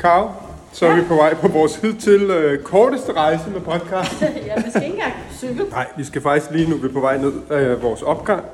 [0.00, 0.28] Karo,
[0.72, 4.22] så er vi på vej på vores hidtil øh, korteste rejse med podcast.
[4.46, 5.64] ja, vi skal ikke engang cykle.
[5.70, 8.44] Nej, vi skal faktisk lige nu, vi er på vej ned af vores opgang.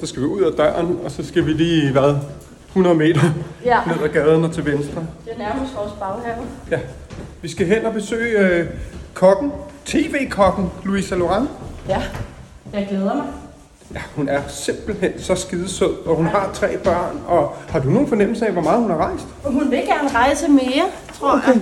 [0.00, 2.16] Så skal vi ud af døren, og så skal vi lige, hvad,
[2.68, 3.20] 100 meter
[3.64, 3.78] Ja.
[3.86, 5.06] ned ad gaden og til venstre.
[5.24, 6.46] Det er nærmest vores baghave.
[6.70, 6.78] Ja.
[7.42, 8.66] Vi skal hen og besøge øh,
[9.14, 9.52] kokken,
[9.84, 11.50] tv-kokken Louisa Laurent.
[11.88, 12.02] Ja,
[12.72, 13.24] jeg glæder mig.
[13.94, 17.20] Ja, hun er simpelthen så skidesød, og hun har tre børn.
[17.26, 19.26] Og har du nogen fornemmelse af, hvor meget hun har rejst?
[19.44, 20.84] Hun vil gerne rejse mere,
[21.18, 21.46] tror okay.
[21.48, 21.60] jeg.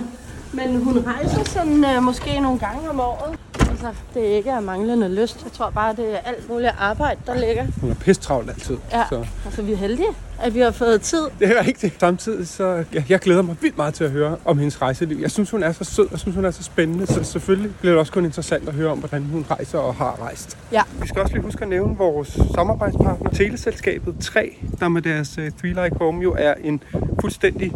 [0.53, 3.39] Men hun rejser sådan øh, måske nogle gange om året.
[3.87, 5.41] Altså, det er ikke af manglende lyst.
[5.43, 7.65] Jeg tror bare, det er alt muligt arbejde, der ligger.
[7.81, 8.77] Hun er pisse travlt altid.
[8.91, 9.25] Ja, Så.
[9.45, 10.07] altså vi er heldige,
[10.41, 11.21] at vi har fået tid.
[11.39, 11.99] Det er rigtigt.
[11.99, 15.17] Samtidig så jeg, jeg glæder mig vildt meget til at høre om hendes rejseliv.
[15.21, 17.07] Jeg synes, hun er så sød, og jeg synes, hun er så spændende.
[17.07, 20.17] Så selvfølgelig bliver det også kun interessant at høre om, hvordan hun rejser og har
[20.21, 20.57] rejst.
[20.71, 25.37] Ja, Vi skal også lige huske at nævne vores samarbejdspartner, Teleselskabet 3, der med deres
[25.37, 26.83] uh, Three Like Home jo er en
[27.21, 27.73] fuldstændig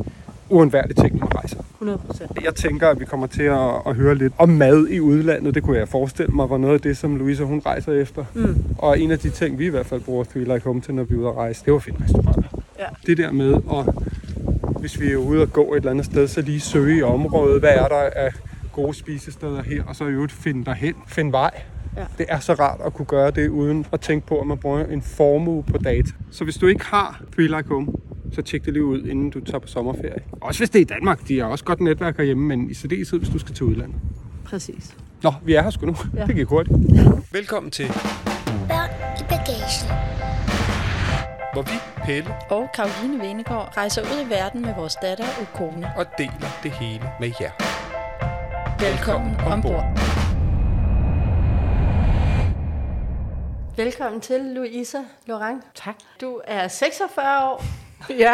[0.50, 1.58] uundværlig ting, når man rejser.
[1.74, 2.32] 100 procent.
[2.44, 5.56] Jeg tænker, at vi kommer til at, at høre lidt om mad i udlandet.
[5.56, 8.26] Det kunne jeg forestille mig var noget af det, som Louise hun rejser efter.
[8.34, 8.64] Mm.
[8.78, 11.04] Og en af de ting, vi i hvert fald bruger Three Like Home til, når
[11.04, 12.50] vi er ude at rejse, det var finde restauranter.
[12.80, 12.86] Ja.
[13.06, 13.94] Det der med, at
[14.80, 17.60] hvis vi er ude og gå et eller andet sted, så lige søge i området,
[17.60, 18.32] hvad er der af
[18.74, 21.52] gode spisesteder her, og så i øvrigt finde derhen, finde vej.
[21.98, 22.06] Ja.
[22.18, 24.86] Det er så rart at kunne gøre det, uden at tænke på, at man bruger
[24.86, 26.12] en formue på data.
[26.32, 27.88] Så hvis du ikke har Three Like Home,
[28.32, 30.22] så tjek det lige ud, inden du tager på sommerferie.
[30.42, 31.28] Også hvis det er i Danmark.
[31.28, 33.96] De har også godt netværk herhjemme, men i særdeleshed, hvis du skal til udlandet.
[34.46, 34.96] Præcis.
[35.24, 35.96] Nå, vi er her sgu nu.
[36.16, 36.26] Ja.
[36.26, 36.78] Det gik hurtigt.
[37.32, 37.88] Velkommen til,
[38.68, 38.90] Børn
[39.20, 39.88] i bagagen.
[41.54, 45.88] hvor vi, Pelle, og Karoline Venegård rejser ud i verden med vores datter og kone.
[45.98, 47.52] og deler det hele med jer.
[48.80, 49.86] Velkommen ombord.
[53.78, 55.64] Velkommen til, Louisa Laurent.
[55.76, 55.96] Tak.
[56.22, 57.87] Du er 46 år.
[58.10, 58.34] Ja.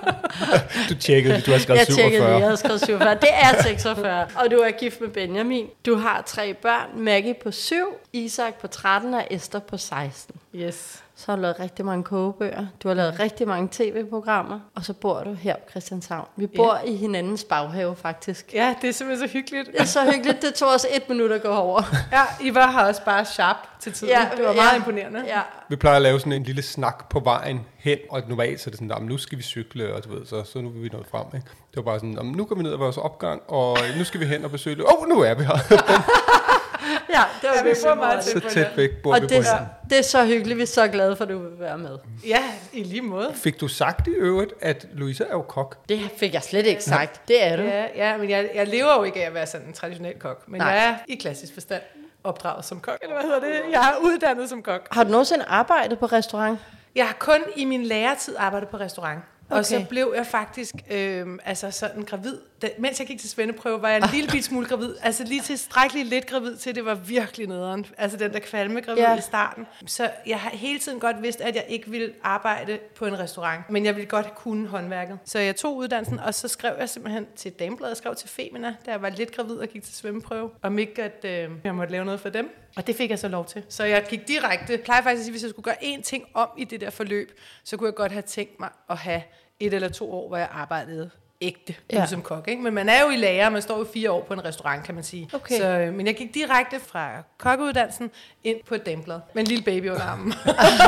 [0.88, 2.26] du tjekkede, du har skrevet Jeg tjekkede 47.
[2.26, 3.14] lige, jeg havde skrevet 47.
[3.14, 4.26] Det er 46.
[4.36, 5.66] Og du er gift med Benjamin.
[5.86, 7.04] Du har tre børn.
[7.04, 7.76] Maggie på 7,
[8.12, 10.36] Isak på 13 og Esther på 16.
[10.54, 11.03] Yes.
[11.16, 12.66] Så har du lavet rigtig mange kogebøger.
[12.82, 14.60] Du har lavet rigtig mange tv-programmer.
[14.74, 16.28] Og så bor du her på Christianshavn.
[16.36, 18.54] Vi bor i hinandens baghave, faktisk.
[18.54, 19.66] Ja, det er simpelthen så hyggeligt.
[19.72, 20.42] Det er så hyggeligt.
[20.42, 21.82] Det tog os et minut at gå over.
[22.12, 24.12] Ja, I var her også bare sharp til tiden.
[24.12, 25.24] Ja, det var meget imponerende.
[25.26, 25.40] Ja.
[25.68, 28.70] Vi plejer at lave sådan en lille snak på vejen hen, og normalt så er
[28.70, 30.88] det sådan, at nu skal vi cykle, og du ved, så, så nu er vi
[30.88, 31.26] nået frem.
[31.34, 31.46] Ikke?
[31.46, 34.20] Det var bare sådan, "Jamen, nu går vi ned ad vores opgang, og nu skal
[34.20, 35.58] vi hen og besøge Åh, oh, nu er vi her.
[37.16, 38.42] Ja, det var Ja, vi bor meget tæt.
[38.42, 39.66] så tæt væk bor Og vi det, på hinanden.
[39.90, 40.56] det er så hyggeligt.
[40.56, 41.98] Vi er så glade for, at du vil være med.
[42.26, 43.30] Ja, i lige måde.
[43.34, 45.76] Fik du sagt i øvrigt, at Louisa er jo kok?
[45.88, 47.28] Det fik jeg slet ikke sagt.
[47.28, 47.62] Det er du.
[47.62, 50.44] Ja, ja men jeg, jeg lever jo ikke af at være sådan en traditionel kok.
[50.48, 50.60] Men.
[50.60, 50.68] Nej.
[50.70, 51.82] jeg er i klassisk forstand
[52.24, 52.98] opdraget som kok.
[53.02, 53.72] Eller hvad hedder det?
[53.72, 54.88] Jeg er uddannet som kok.
[54.90, 56.58] Har du nogensinde arbejdet på restaurant?
[56.94, 59.20] Jeg har kun i min læretid arbejdet på restaurant.
[59.50, 59.58] Okay.
[59.58, 62.38] Og så blev jeg faktisk øh, altså sådan gravid.
[62.62, 64.94] Da, mens jeg gik til svendeprøve, var jeg en lille bit smule gravid.
[65.02, 67.86] Altså lige tilstrækkeligt lidt gravid til, det var virkelig nederen.
[67.98, 69.16] Altså den der kvalme gravid ja.
[69.16, 69.66] i starten.
[69.86, 73.70] Så jeg har hele tiden godt vidst, at jeg ikke ville arbejde på en restaurant.
[73.70, 75.18] Men jeg ville godt kunne håndværket.
[75.24, 77.90] Så jeg tog uddannelsen, og så skrev jeg simpelthen til Damebladet.
[77.90, 80.50] Jeg skrev til Femina, da jeg var lidt gravid og gik til svømmeprøve.
[80.62, 82.63] Om ikke, at øh, jeg måtte lave noget for dem.
[82.76, 83.64] Og det fik jeg så lov til.
[83.68, 84.72] Så jeg gik direkte.
[84.72, 86.90] Jeg plejer faktisk at sige, hvis jeg skulle gøre én ting om i det der
[86.90, 89.22] forløb, så kunne jeg godt have tænkt mig at have
[89.60, 92.06] et eller to år, hvor jeg arbejdede ægte Ja.
[92.06, 92.48] som kok.
[92.48, 92.62] Ikke?
[92.62, 94.94] Men man er jo i lærer, man står jo fire år på en restaurant, kan
[94.94, 95.28] man sige.
[95.32, 95.56] Okay.
[95.58, 98.10] Så, øh, men jeg gik direkte fra kokkeuddannelsen
[98.44, 100.32] ind på et dameblad med en lille baby under armen.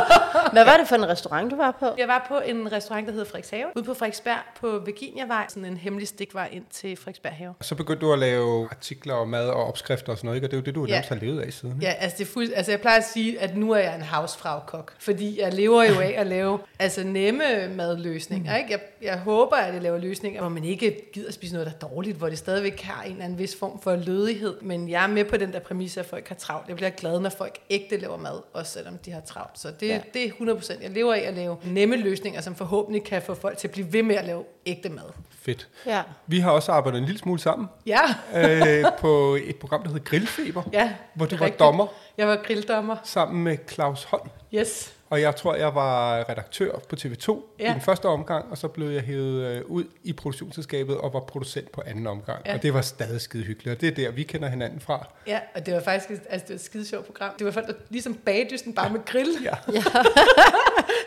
[0.52, 1.86] Hvad var det for en restaurant, du var på?
[1.98, 5.76] jeg var på en restaurant, der hedder Frederikshavn, ude på Frederiksberg på Virginiavej, sådan en
[5.76, 7.54] hemmelig stikvej ind til Frederiksberg Have.
[7.60, 10.46] Så begyndte du at lave artikler og mad og opskrifter og sådan noget, ikke?
[10.46, 10.90] Og det er jo det, du Ja.
[10.92, 11.74] nærmest har levet af siden.
[11.74, 11.86] Ikke?
[11.86, 14.92] Ja, altså, det fuld, altså jeg plejer at sige, at nu er jeg en housefrau-kok,
[14.98, 17.44] fordi jeg lever jo af at lave altså nemme
[17.76, 18.56] madløsninger.
[18.56, 18.70] Ikke?
[18.70, 21.88] Jeg, jeg håber, at jeg laver løsninger, hvor man ikke gider spise noget, der er
[21.88, 24.60] dårligt, hvor det stadigvæk har en eller anden vis form for lødighed.
[24.62, 26.68] Men jeg er med på den der præmis, at folk har travlt.
[26.68, 29.58] Jeg bliver glad, når folk ægte laver mad, også selvom de har travlt.
[29.58, 30.00] Så det, Ja.
[30.14, 30.82] det er 100%.
[30.82, 33.92] Jeg lever af at lave nemme løsninger, som forhåbentlig kan få folk til at blive
[33.92, 35.04] ved med at lave ægte mad.
[35.30, 35.68] Fedt.
[35.86, 36.02] Ja.
[36.26, 38.00] Vi har også arbejdet en lille smule sammen Ja,
[38.34, 40.92] øh, på et program, der hedder Grillfeber, ja.
[41.14, 41.60] hvor du var rigtigt.
[41.60, 41.86] dommer
[42.18, 42.96] Jeg var grilldommer.
[43.04, 44.28] sammen med Claus Holm.
[44.54, 44.92] Yes.
[45.10, 47.64] Og jeg tror, jeg var redaktør på TV2 ja.
[47.64, 47.70] Ja.
[47.70, 51.20] i den første omgang, og så blev jeg hævet øh, ud i produktionsselskabet og var
[51.20, 52.42] producent på anden omgang.
[52.44, 52.50] Ja.
[52.50, 52.56] Ja.
[52.56, 55.08] Og det var stadig skide hyggeligt, og det er der, vi kender hinanden fra.
[55.26, 57.30] Ja, og det var faktisk et, altså, det var et skide sjovt program.
[57.38, 59.28] Det var folk, der ligesom bagdysten bare med grill.
[59.44, 59.54] Ja.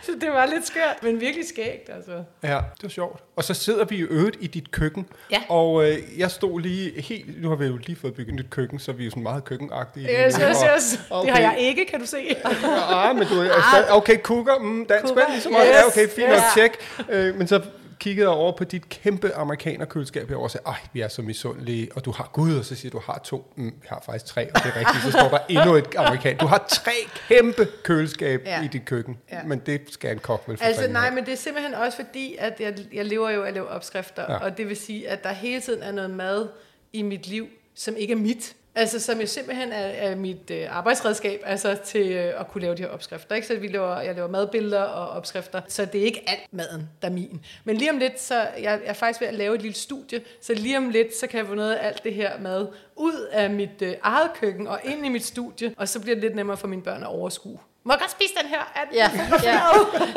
[0.03, 1.89] Så det var lidt skørt, men virkelig skægt.
[1.95, 2.23] Altså.
[2.43, 3.23] Ja, det var sjovt.
[3.35, 5.05] Og så sidder vi i øvrigt i dit køkken.
[5.31, 5.41] Ja.
[5.49, 7.41] Og øh, jeg stod lige helt...
[7.41, 9.43] Nu har vi jo lige fået bygget et køkken, så vi er jo sådan meget
[9.43, 10.05] køkkenagtige.
[10.25, 10.99] Yes, yes, yes.
[11.09, 11.27] okay.
[11.27, 12.17] Det har jeg ikke, kan du se.
[12.17, 15.59] Ja, men du er stadig- okay, cougar, mm, dansk Cougar, vel, ligesom yes.
[15.59, 16.37] Ja, okay, fint yes.
[16.37, 16.71] nok, tjek.
[17.09, 17.61] Øh, men så
[17.99, 21.89] kiggede jeg over på dit kæmpe amerikanerkøleskab herovre og sagde, ej, vi er så misundelige,
[21.95, 23.53] og du har Gud, og så siger du, har to.
[23.55, 26.37] Mm, jeg har faktisk tre, og det er rigtigt, så står der endnu et amerikan.
[26.37, 26.91] Du har tre
[27.27, 28.63] kæmpe køleskab ja.
[28.63, 29.43] I dit køkken, ja.
[29.43, 31.15] Men det skal en kok vel for Altså nej, have.
[31.15, 34.25] men det er simpelthen også fordi, at jeg, jeg lever jo af at lave opskrifter,
[34.29, 34.37] ja.
[34.37, 36.47] og det vil sige, at der hele tiden er noget mad
[36.93, 38.55] i mit liv, som ikke er mit.
[38.79, 42.75] Altså som jo simpelthen er, er mit øh, arbejdsredskab altså til øh, at kunne lave
[42.75, 43.35] de her opskrifter.
[43.35, 43.47] Ikke?
[43.47, 47.07] Så vi laver, jeg laver madbilleder og opskrifter, så det er ikke alt maden, der
[47.07, 47.41] er min.
[47.63, 50.21] Men lige om lidt, så jeg, jeg er faktisk ved at lave et lille studie,
[50.41, 53.27] så lige om lidt, så kan jeg få noget af alt det her mad ud
[53.31, 56.35] af mit øh, eget køkken og ind i mit studie, og så bliver det lidt
[56.35, 57.59] nemmere for mine børn at overskue.
[57.89, 58.59] Må jeg godt spise den her?
[58.75, 59.09] Er den Ja,
[59.43, 59.59] ja.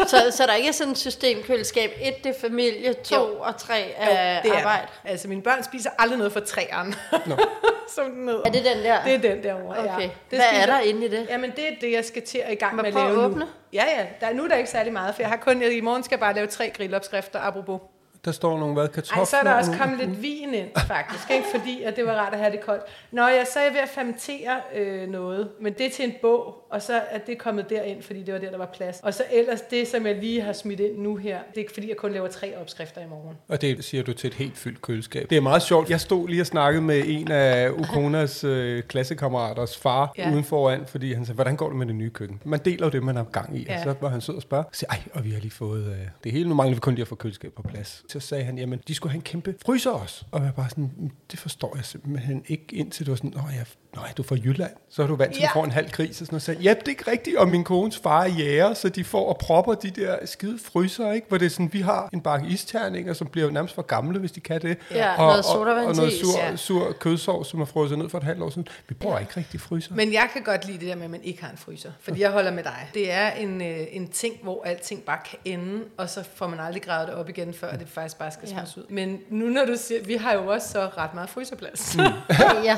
[0.07, 1.91] Så, så der ikke er sådan et systemkøleskab.
[2.03, 2.93] Et, det er familie.
[2.93, 3.37] To Jo.
[3.41, 4.87] og tre er det er arbejde.
[5.05, 5.11] der.
[5.11, 6.95] Altså, mine børn spiser aldrig noget fra træerne.
[7.27, 7.37] Nå.
[7.95, 8.43] Som den hedder.
[8.45, 9.05] Er det den der?
[9.05, 9.89] Det er den derovre, Okay.
[9.91, 10.03] ja.
[10.03, 11.27] Det Hvad er spiser- der inde i det?
[11.31, 13.11] Jamen, det er det, jeg skal til at i gang Men med at prøv at
[13.15, 13.41] lave åbne.
[13.41, 13.47] nu.
[13.73, 14.07] Ja, ja.
[14.21, 16.15] Der, er- nu er der ikke særlig meget, for jeg har kun, i morgen skal
[16.15, 17.81] jeg bare lave tre grillopskrifter, apropos.
[18.25, 19.19] Der står nogle hvad, kartofler?
[19.19, 21.45] Ej, så er der og også kommet lidt vin ind, faktisk, ikke?
[21.55, 22.83] fordi at det var rart at have det koldt.
[23.11, 26.13] Nå ja, så er jeg ved at fermentere øh, noget, men det er til en
[26.23, 29.01] bog, og så er det kommet derind, fordi det var der, der var plads.
[29.03, 31.89] Og så ellers det, som jeg lige har smidt ind nu her, det er fordi,
[31.89, 33.37] jeg kun laver tre opskrifter i morgen.
[33.49, 35.31] Og det siger du til et helt fyldt køleskab.
[35.31, 35.91] Det er meget sjovt.
[35.91, 40.33] Jeg stod lige og snakkede med en af Ukonas øh, klassekammeraters far ja.
[40.33, 42.41] Uden foran, fordi han sagde, hvordan går det med det nye køkken?
[42.45, 43.67] Man deler jo det, man har gang i.
[43.69, 43.77] Ja.
[43.77, 44.65] Og så var han sød og spørge.
[44.73, 46.49] Så ej, og vi har lige fået øh, det hele.
[46.49, 48.05] Nu mangler vi kun lige at få køleskab på plads.
[48.13, 50.25] Så sagde han, jamen, de skulle have en kæmpe fryser også.
[50.31, 53.31] Og jeg var bare sådan, "Mm, det forstår jeg simpelthen ikke, indtil du var sådan,
[53.37, 53.63] Nå, ja,
[53.97, 54.71] nej, du er fra Jylland.
[54.91, 55.61] Så er du vant til, at du Ja.
[55.61, 56.11] får en halv gris.
[56.21, 56.43] Og sådan noget.
[56.43, 57.37] Så ja, det er ikke rigtigt.
[57.37, 61.13] Og min kones far er jæger, så de får og propper de der skide fryser,
[61.13, 61.29] ikke?
[61.29, 64.19] Hvor det er sådan, vi har en bakke isterninger, som bliver jo nærmest for gamle,
[64.19, 64.79] hvis de kan det.
[64.91, 65.45] Ja, og, noget
[65.79, 66.57] og, og noget sur, ja.
[66.57, 68.69] sur kødsovs, som er frosset ned for et halvt år siden.
[68.89, 69.95] Vi bruger ikke rigtig fryser.
[69.95, 71.91] Men jeg kan godt lide det der med, at man ikke har en fryser.
[72.01, 72.89] Fordi jeg holder med dig.
[72.95, 76.61] Det er en, øh, en ting, hvor alting bare kan ende, og så får man
[76.61, 78.55] aldrig gravet det op igen, før det faktisk bare skal Ja.
[78.55, 78.85] smides ud.
[78.89, 81.97] Men nu når du siger, vi har jo også så ret meget fryserplads.
[81.97, 82.03] Mm.
[82.65, 82.77] Ja.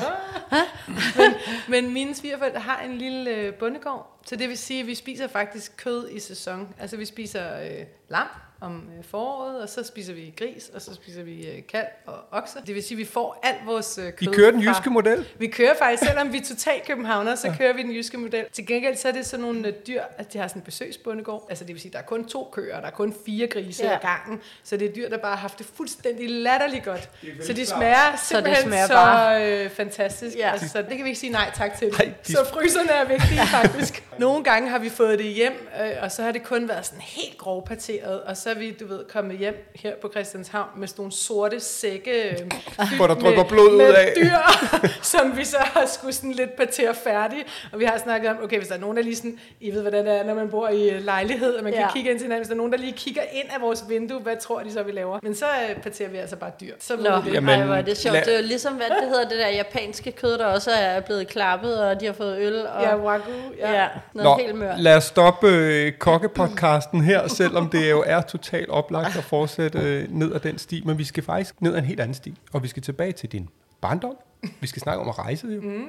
[1.67, 5.27] Men mine svigerforældre har en lille øh, bondegård, så det vil sige, at vi spiser
[5.27, 6.67] faktisk kød i sæson.
[6.79, 8.27] Altså vi spiser øh, lam
[8.65, 12.13] om øh, foråret, og så spiser vi gris, og så spiser vi øh, kalv og
[12.31, 12.59] okse.
[12.67, 14.89] Det vil sige, at vi får alt vores øh, I kød kører den fra- jyske
[14.89, 15.25] model.
[15.37, 18.45] Vi kører faktisk, selvom vi er totalt københavner, så kører vi den jyske model.
[18.51, 21.45] Til gengæld så er det sådan nogle dyr, at de har sådan en besøgsbondegård.
[21.49, 23.83] Altså det vil sige, at der er kun to køer, der er kun fire grise
[23.85, 23.93] Ja.
[23.93, 24.41] ad gangen.
[24.63, 27.09] Så det er dyr, der bare har haft det fuldstændig latterligt godt.
[27.43, 29.63] Så de smager Så det simpelthen så, smager så bare.
[29.65, 30.37] øh, fantastisk.
[30.37, 30.51] Ja.
[30.51, 31.87] Altså, så det kan vi ikke sige nej tak til.
[31.87, 34.03] Nej, de- Så fryserne er vigtige faktisk.
[34.19, 37.01] Nogle gange har vi fået det hjem, øh, og så har det kun været sådan
[37.01, 41.01] helt grovparteret, og så er vi, du ved, kommet hjem her på Christianshavn med sådan
[41.01, 42.37] nogle sorte sække, øh,
[42.97, 44.13] Hvor der drypper med- blod ud med af.
[44.17, 44.29] dyr,
[45.13, 47.37] som vi så har skulle sådan lidt partere færdig.
[47.73, 49.81] Og vi har snakket om, okay, hvis der er nogen, der lige sådan, I ved,
[49.81, 51.91] hvordan det er, når man bor i øh, lejlighed, og man kan Ja.
[51.93, 54.19] kigge ind til hinanden, hvis der er nogen, der lige kigger ind af vores vindue,
[54.19, 55.19] hvad tror de så, vi laver?
[55.23, 56.73] Men så øh, parterer vi altså bare dyr.
[56.79, 57.33] Så Nå, det.
[57.33, 58.13] Jamen, Ej, hvor er det sjovt.
[58.13, 60.99] lad- Det er jo ligesom, hvad det hedder, det der japanske kød, der også er
[60.99, 62.65] blevet klappet, og de har fået øl.
[62.67, 63.33] Og, Ja, wagyu.
[63.59, 63.71] Ja.
[63.73, 64.79] ja noget Nå, helt mørkt.
[64.81, 70.11] lad os stoppe øh, kokkepodcasten her, selvom det jo er totalt oplagt at fortsætte øh,
[70.11, 70.83] ned ad den sti.
[70.85, 73.31] Men vi skal faktisk ned ad en helt anden sti, og vi skal tilbage til
[73.31, 73.49] din
[73.81, 74.15] barndom.
[74.61, 75.61] Vi skal snakke om at rejse jo.
[75.61, 75.85] Mm.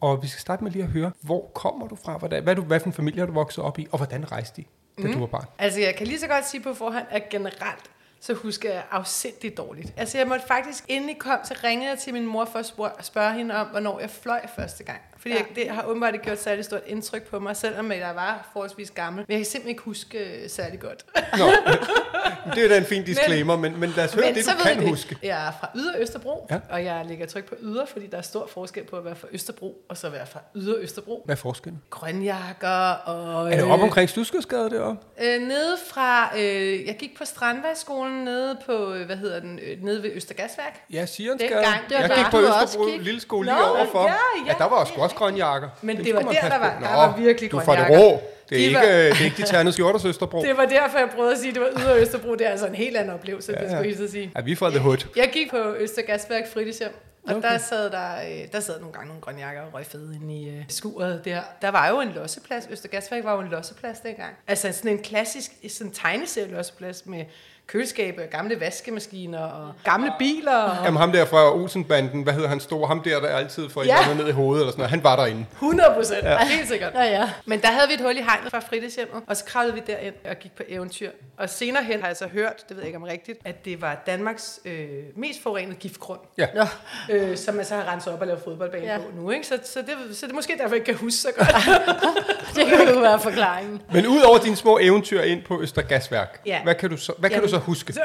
[0.00, 2.18] Og vi skal starte med lige at høre, hvor kommer du fra?
[2.18, 3.86] Hvordan, hvad, du, hvad for en familie har du vokset op i?
[3.90, 4.66] Og hvordan rejste I,
[5.02, 5.12] da mm.
[5.12, 5.46] du var barn?
[5.58, 7.90] Altså, jeg kan lige så godt sige på forhånd, at generelt
[8.20, 9.94] så husker jeg afsindigt dårligt.
[9.96, 12.58] Altså, jeg måtte faktisk, inden I kom, så ringede jeg til min mor for
[12.98, 15.00] at spørge hende om, hvornår jeg fløj første gang.
[15.20, 15.40] Fordi Ja.
[15.40, 15.44] ja.
[15.56, 18.90] jeg, det har åbenbart ikke gjort særlig stort indtryk på mig, selvom jeg var forholdsvis
[18.90, 19.24] gammel.
[19.28, 21.04] Men jeg kan simpelthen ikke huske øh, særlig godt.
[21.38, 21.44] Nå,
[22.54, 24.88] det er da en fin disclaimer, men, men lad os høre det, du kan det.
[24.88, 25.16] huske.
[25.22, 26.54] Jeg er fra Yder Østerbro, Ja.
[26.54, 26.60] ja.
[26.70, 29.28] og jeg lægger tryk på Yder, fordi der er stor forskel på at være fra
[29.32, 31.22] Østerbro, og så være fra Yder Østerbro.
[31.24, 31.82] Hvad er forskellen?
[31.90, 33.52] Grønjakker og...
[33.52, 35.02] Er det øh, op omkring Stuskersgade deroppe?
[35.22, 39.82] Øh, nede fra, øh, jeg gik på Strandvejsskolen nede på, øh, hvad hedder den, øh,
[39.84, 40.80] nede ved Østergasværk.
[40.92, 41.54] Ja, Sierensgade.
[41.54, 43.02] Dengang, det var Jeg der, gik på Østerbro gik.
[43.02, 44.02] lille skole lige overfor.
[44.02, 44.14] ja,
[44.46, 45.68] ja, der var også, det også grønjakker.
[45.82, 46.84] Men Dem det var der, der var- på.
[46.84, 48.08] der Nå, var virkelig Du er fra det grønjakker.
[48.08, 48.22] rå.
[48.48, 50.42] Det er, De ikke, var- det er ikke de ternede skjorters Østerbro.
[50.48, 52.34] Det var derfor, jeg prøvede at sige, at det var Yder Østerbro.
[52.34, 53.76] Det er altså en helt anden oplevelse, ja, det ja.
[53.76, 54.32] skulle jeg at sige.
[54.36, 54.98] Ja, vi fra The Hood.
[55.16, 56.94] Jeg gik på Østergasværk fritidshjem,
[57.28, 57.48] Og okay.
[57.52, 60.48] der, sad der, øh, der sad nogle gange nogle grønjakker og røg fede inde i
[60.48, 61.40] øh, skuret der.
[61.62, 62.66] Der var jo en losseplads.
[62.70, 64.32] Østergasværk var jo en losseplads dengang.
[64.48, 67.24] Altså sådan en klassisk sådan tegneserie losseplads med
[67.72, 70.56] køleskab, gamle vaskemaskiner og gamle biler.
[70.56, 72.86] Og Jamen ham der fra Olsenbanden, hvad hedder han stor?
[72.86, 74.08] Ham der, der altid får Ja.
[74.08, 74.14] ja.
[74.14, 74.90] ned i hovedet eller sådan noget.
[74.90, 75.46] Han var derinde.
[75.52, 76.44] 100 procent, ja.
[76.46, 76.92] helt sikkert.
[76.94, 77.30] Ja, ja.
[77.46, 80.14] Men der havde vi et hul i hegnet fra fritidshjemmet, og så kravlede vi derind
[80.30, 81.10] og gik på eventyr.
[81.38, 83.82] Og senere hen har jeg så hørt, det ved jeg ikke om rigtigt, at det
[83.82, 86.20] var Danmarks øh, mest forurenede giftgrund.
[86.38, 86.46] Ja.
[86.54, 86.64] Nå,
[87.10, 88.98] Øh, som man så har renset op og lavet fodboldbane ja.
[88.98, 89.30] på nu.
[89.30, 89.46] Ikke?
[89.46, 91.48] Så, så, det, så det er måske derfor, jeg ikke kan huske så godt.
[92.56, 93.82] det kan jo være forklaringen.
[93.92, 96.62] Men ud over dine små eventyr ind på Østergasværk, Ja.
[96.62, 97.92] hvad kan du så, hvad kan Jamen, du så huske?
[97.92, 98.00] Så,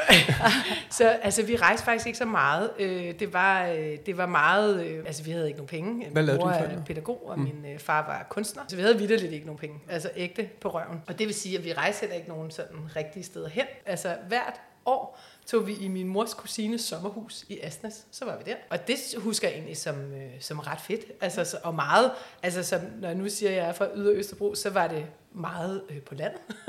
[0.98, 2.70] så altså, vi rejste faktisk ikke så meget.
[2.78, 4.84] Øh, det, var, øh, det var meget...
[4.84, 6.10] Øh, altså, vi havde ikke nogen penge.
[6.10, 7.44] Hvad lavede Min mor er pædagog, og mm.
[7.44, 8.62] min øh, far var kunstner.
[8.68, 9.78] Så vi havde vidderligt ikke nogen penge.
[9.88, 11.02] Altså ægte på røven.
[11.06, 13.66] Og det vil sige, at vi rejste heller ikke nogen sådan rigtige steder hen.
[13.86, 18.06] Altså hvert år tog vi i min mors kusines sommerhus i Asnes.
[18.10, 18.56] Så var vi der.
[18.70, 21.00] Og det husker jeg egentlig som, øh, som ret fedt.
[21.20, 22.10] Altså, så, og meget,
[22.42, 25.06] altså som, når jeg nu siger, at jeg er fra Yder Østerbro, så var det
[25.32, 26.40] meget øh, på landet.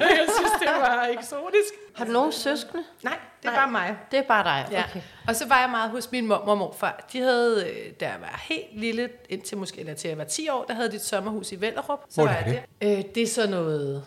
[0.00, 1.72] jeg synes, det var eksotisk.
[1.94, 2.84] Har du nogen søskende?
[3.02, 3.60] Nej, det er Nej.
[3.60, 3.96] bare mig.
[4.10, 4.68] Det er bare dig.
[4.72, 4.84] Ja.
[4.90, 5.00] Okay.
[5.28, 7.06] Og så var jeg meget hos min mor og morfar.
[7.12, 10.48] De havde, øh, da jeg var helt lille, indtil måske, eller til jeg var 10
[10.48, 11.98] år, der havde de et sommerhus i Vellerup.
[12.08, 12.98] Så Hvor var er jeg der.
[12.98, 14.04] Øh, det er sådan noget...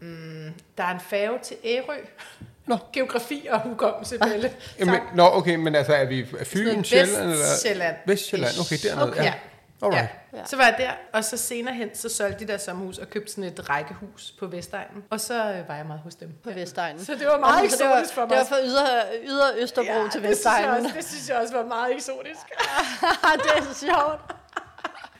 [0.00, 1.96] Mm, der er en færge til Ærø.
[2.66, 2.78] Nå.
[2.92, 4.52] Geografi og hukommelse, Pelle.
[4.78, 7.22] Jamen, nå, okay, men altså, er vi er Fyn, Sjælland?
[7.22, 7.36] Eller?
[7.36, 7.96] Vestsjælland.
[8.06, 9.06] Vestjylland, okay, dernede.
[9.08, 9.24] Okay.
[9.24, 9.34] Ja.
[9.82, 10.08] Alright.
[10.32, 10.44] Ja.
[10.44, 13.32] Så var jeg der, og så senere hen, så solgte de der sommerhus og købte
[13.32, 15.04] sådan et rækkehus på Vestegnen.
[15.10, 16.32] Og så øh, var jeg meget hos dem.
[16.44, 17.04] På Vestegnen.
[17.04, 18.30] Så det var meget det var, eksotisk for mig.
[18.30, 18.86] Det var fra yder,
[19.24, 20.86] yder Østerbro ja, til det synes, jeg Vestegnen.
[20.86, 22.46] også, det synes jeg også var meget eksotisk.
[23.44, 24.20] det er sjovt.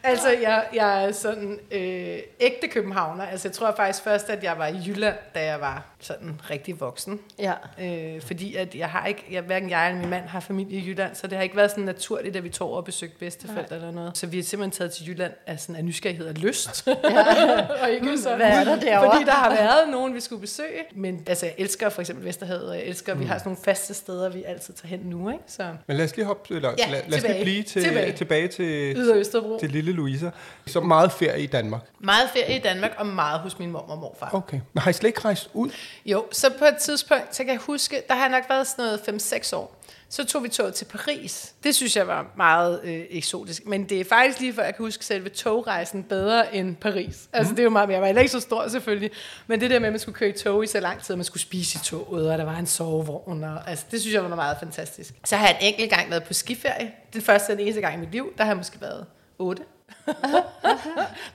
[0.06, 3.24] Altså, jeg, jeg er sådan øh, ægte københavner.
[3.26, 6.80] Altså, jeg tror faktisk først, at jeg var i Jylland, da jeg var sådan rigtig
[6.80, 7.20] voksen.
[7.38, 7.52] Ja.
[7.82, 10.88] Øh, fordi at jeg har ikke, jeg, hverken jeg eller min mand har familie i
[10.88, 13.76] Jylland, så det har ikke været sådan naturligt, at vi tog over og besøgte bedsteforældre
[13.76, 14.16] eller noget.
[14.18, 16.88] Så vi er simpelthen taget til Jylland af, sådan, af nysgerrighed og lyst.
[17.82, 19.10] og ikke sådan, Hvad er der derovre?
[19.12, 20.82] Fordi der har været nogen, vi skulle besøge.
[20.94, 23.62] Men altså, jeg elsker for eksempel Vesterhavet, og jeg elsker, at vi har sådan nogle
[23.64, 25.30] faste steder, vi altid tager hen nu.
[25.30, 25.42] Ikke?
[25.46, 27.42] Så Men lad os lige hoppe, eller Ja, lad, lad os lige tilbage.
[27.44, 28.12] blive til, Tilbage.
[28.12, 29.58] tilbage, til, yder Østerbro.
[29.60, 30.30] til lille Louisa.
[30.66, 31.80] Så meget ferie i Danmark.
[32.00, 34.30] Meget ferie i Danmark, og meget hos min mor og morfar.
[34.32, 34.60] Okay.
[34.72, 35.70] Men har I slet ikke rejst ud?
[36.06, 38.84] Jo, så på et tidspunkt, så kan jeg huske, der har jeg nok været sådan
[38.84, 39.76] noget 5-6 år.
[40.08, 41.54] Så tog vi toget til Paris.
[41.64, 43.66] Det synes jeg var meget øh, eksotisk.
[43.66, 47.28] Men det er faktisk lige før, jeg kan huske selve togrejsen bedre end Paris.
[47.32, 47.94] Altså det er jo meget mere.
[47.94, 49.10] Jeg var heller ikke så stor selvfølgelig.
[49.46, 51.18] Men det der med, at man skulle køre i tog i så lang tid, og
[51.18, 53.44] man skulle spise i toget, og der var en sovevogn.
[53.44, 55.14] Og, altså det synes jeg var meget fantastisk.
[55.24, 56.92] Så har jeg en enkelt gang været på skiferie.
[57.12, 58.32] Den første og den eneste gang i mit liv.
[58.38, 59.06] Der har jeg måske været
[59.38, 59.62] 8.
[60.06, 60.14] Var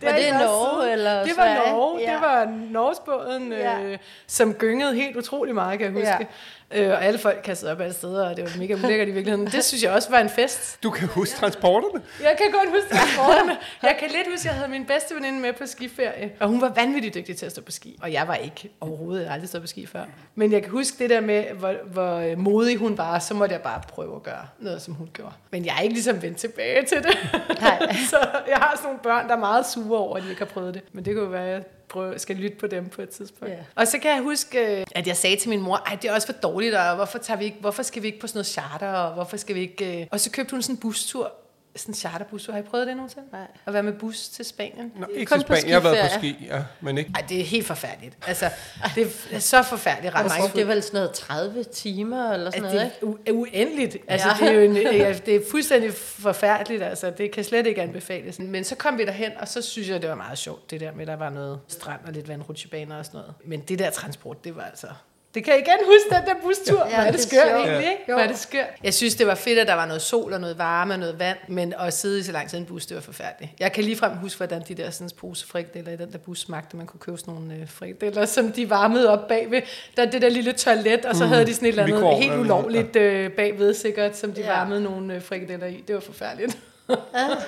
[0.01, 0.93] det ikke været Norge siden.
[0.93, 1.71] eller Det var Sverige?
[1.71, 1.99] Norge.
[2.01, 2.13] Ja.
[2.13, 3.79] Det var Norgesbåden, Ja.
[3.81, 6.27] øh, som gyngede helt utrolig meget, kan jeg huske.
[6.73, 9.47] Øh, og alle folk kastede op alle steder, og det var mega ulækkert i virkeligheden.
[9.47, 10.83] Det synes jeg også var en fest.
[10.83, 12.03] Du kan huske transporterne.
[12.21, 13.57] Jeg kan godt huske transporterne.
[13.83, 16.61] Jeg kan lidt huske, at jeg havde min bedste veninde med på skiferie, og hun
[16.61, 17.99] var vanvittigt dygtig til at stå på ski.
[18.01, 20.03] Og jeg var ikke overhovedet, jeg har aldrig stået på ski før.
[20.35, 23.61] Men jeg kan huske det der med, hvor, hvor modig hun var, så måtte jeg
[23.61, 25.33] bare prøve at gøre noget, som hun gjorde.
[25.51, 27.17] Men jeg er ikke ligesom vendt tilbage til det.
[27.61, 27.93] Nej.
[28.11, 30.45] så jeg har sådan nogle børn, der er meget sure over, at de ikke har
[30.45, 30.81] prøvet det.
[30.91, 31.61] Men det kunne jo være,
[31.91, 33.53] prøve, skal lytte på dem på et tidspunkt.
[33.53, 33.59] Ja.
[33.75, 36.13] Og så kan jeg huske, øh, at jeg sagde til min mor, ej, det er
[36.13, 38.47] også for dårligt, og hvorfor, tager vi ikke, hvorfor skal vi ikke på sådan noget
[38.47, 40.01] charter, og hvorfor skal vi ikke...
[40.01, 41.33] øh-" Og så købte hun sådan en bustur,
[41.75, 42.53] sådan en charterbustur.
[42.53, 43.25] Har I prøvet det nogensinde?
[43.31, 43.47] Nej.
[43.65, 44.91] At være med bus til Spanien?
[44.95, 45.67] Nå, ikke kun til Spanien.
[45.69, 47.11] Jeg har været på ski, ja, men ikke.
[47.15, 48.17] Ej, det er helt forfærdeligt.
[48.27, 48.49] Altså,
[48.95, 52.63] det er så forfærdeligt ret mange, det er vel sådan noget 30 timer eller sådan
[52.63, 53.29] noget, det ikke?
[53.31, 53.97] er u- uendeligt.
[54.07, 54.45] Altså, Ja.
[54.45, 56.83] det, er jo en, ja, det er fuldstændig forfærdeligt.
[56.83, 58.39] Altså, det kan slet ikke anbefales.
[58.39, 60.91] Men så kom vi derhen, og så synes jeg, det var meget sjovt, det der
[60.91, 63.33] med, at der var noget strand og lidt vandrutsjebaner og sådan noget.
[63.45, 64.87] Men det der transport, det var altså...
[65.33, 66.85] Det kan jeg igen huske, den der bustur.
[66.87, 67.77] Ja, Hvor er det det skørt egentlig, Ja.
[67.91, 68.03] ikke?
[68.07, 68.65] Hvor er det skørt.
[68.83, 71.19] Jeg synes, det var fedt, at der var noget sol og noget varme og noget
[71.19, 73.51] vand, men at sidde i så lang tid i en bus, det var forfærdeligt.
[73.59, 76.77] Jeg kan ligefrem huske, hvordan de der sådan, pose frikadeller i den der bus smagte.
[76.77, 79.61] Man kunne købe sådan nogle øh, frikadeller, som de varmede op bagved.
[79.97, 82.21] Der er det der lille toilet, og så havde de sådan et eller andet Mikroovn
[82.21, 84.47] helt ulovligt øh, bagved sikkert, som de Ja.
[84.47, 85.83] varmede nogle øh, frikadeller i.
[85.87, 86.57] Det var forfærdeligt.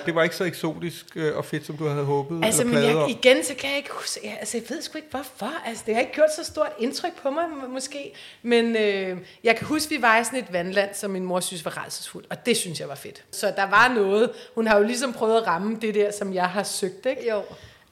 [0.06, 2.84] Det var ikke så eksotisk øh, og fedt, som du havde håbet Altså, eller men
[2.84, 5.52] jeg, igen, så kan jeg ikke huske, jeg, altså, jeg ved sgu ikke, hvorfor.
[5.66, 8.14] Altså, det har ikke gjort så stort indtryk på mig, må- måske.
[8.42, 11.64] Men øh, jeg kan huske, vi var i sådan et vandland, som min mor synes
[11.64, 13.22] var rædselsfuldt, og det synes jeg var fedt.
[13.30, 14.30] Så der var noget.
[14.54, 17.30] Hun har jo ligesom prøvet at ramme det der, som jeg har søgt, ikke?
[17.30, 17.42] Jo.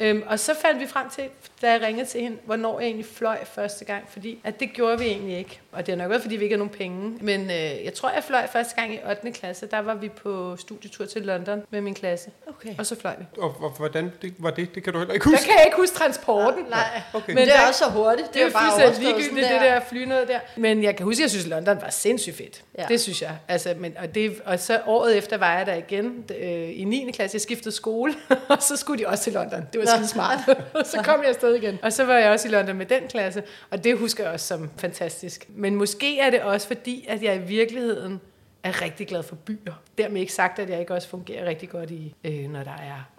[0.02, 1.24] Øhm, og så fandt vi frem til,
[1.62, 4.98] da jeg ringede til hende, hvornår jeg egentlig fløj første gang, fordi at det gjorde
[4.98, 5.60] vi egentlig ikke.
[5.72, 7.18] Og det er nok været, fordi vi ikke har nogen penge.
[7.20, 9.30] Men øh, jeg tror, jeg fløj første gang i 8.
[9.32, 9.66] klasse.
[9.66, 12.30] Der var vi på studietur til London med min klasse.
[12.48, 12.74] Okay.
[12.78, 13.24] Og så fløj vi.
[13.38, 14.74] Og, og hvordan det, var det?
[14.74, 15.44] Det kan du heller ikke Der huske.
[15.44, 16.64] kan jeg ikke huske transporten.
[16.70, 17.32] Nej, Okay.
[17.32, 18.34] men det der- er også så hurtigt.
[18.34, 20.38] Det er jo bare ligegyldigt, det der fly noget der.
[20.56, 22.62] Men jeg kan huske, at jeg synes, at London var sindssygt fedt.
[22.78, 22.84] Ja.
[22.88, 23.30] Det synes jeg.
[23.48, 27.10] Altså, men, og, det, og så året efter var jeg der igen øh, i 9.
[27.14, 27.34] klasse.
[27.34, 28.14] Jeg skiftede skole,
[28.48, 29.62] og så skulle de også til London.
[29.72, 29.86] Det var.
[29.96, 30.38] Skide smart.
[30.92, 31.78] så kom jeg afsted igen.
[31.82, 34.46] Og så var jeg også i London med den klasse, og det husker jeg også
[34.46, 35.46] som fantastisk.
[35.48, 38.20] Men måske er det også fordi, at jeg i virkeligheden
[38.62, 39.82] er rigtig glad for byer.
[39.98, 43.12] Dermed ikke sagt, at jeg ikke også fungerer rigtig godt i, øh, når der er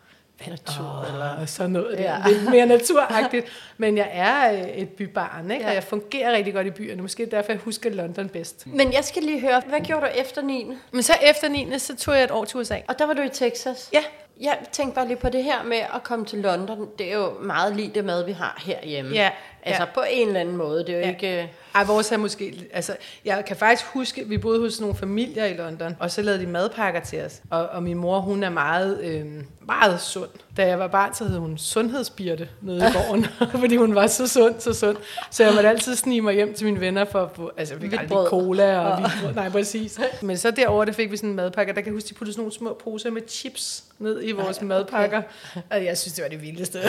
[0.49, 1.99] natur eller sådan noget.
[1.99, 2.17] Ja.
[2.17, 2.27] Ja.
[2.27, 3.45] Lidt mere naturagtigt.
[3.77, 5.63] Men jeg er øh, et bybarn, ikke?
[5.63, 5.69] Ja.
[5.69, 7.01] og jeg fungerer rigtig godt i byerne.
[7.01, 8.67] Måske derfor, jeg husker London bedst.
[8.67, 10.67] Men jeg skal lige høre, hvad gjorde du efter 9.
[10.91, 11.79] Men så efter 9.
[11.79, 12.77] så tog jeg et år til USA.
[12.87, 13.89] Og der var du i Texas?
[13.93, 14.03] Ja.
[14.39, 16.89] Jeg tænkte bare lige på det her med at komme til London.
[16.97, 19.11] Det er jo meget lige det mad, vi har herhjemme.
[19.11, 19.31] Ja,
[19.65, 19.89] Altså ja.
[19.93, 20.79] på en eller anden måde.
[20.79, 21.09] Det er jo Ja.
[21.09, 21.51] ikke...
[21.75, 22.67] Ej, vores er måske...
[22.73, 26.41] Altså, jeg kan faktisk huske, vi boede hos nogle familier i London, og så lavede
[26.41, 27.41] de madpakker til os.
[27.49, 29.25] Og, og min mor, hun er meget, øh,
[29.65, 30.29] meget sund.
[30.57, 33.25] Da jeg var barn, så hed hun sundhedsbirte nede i gården,
[33.61, 34.97] fordi hun var så sund, så sund.
[35.31, 37.51] Så jeg måtte altid snige mig hjem til mine venner for at få...
[37.57, 38.27] Altså, jeg fik aldrig brød.
[38.27, 39.33] cola og brød.
[39.33, 39.99] Nej, præcis.
[40.21, 42.33] Men så derovre, der fik vi sådan en madpakke, der kan jeg huske, de puttede
[42.33, 44.65] sådan nogle små poser med chips ned i vores okay.
[44.67, 45.21] madpakker.
[45.69, 46.79] Og jeg synes, det var det vildeste.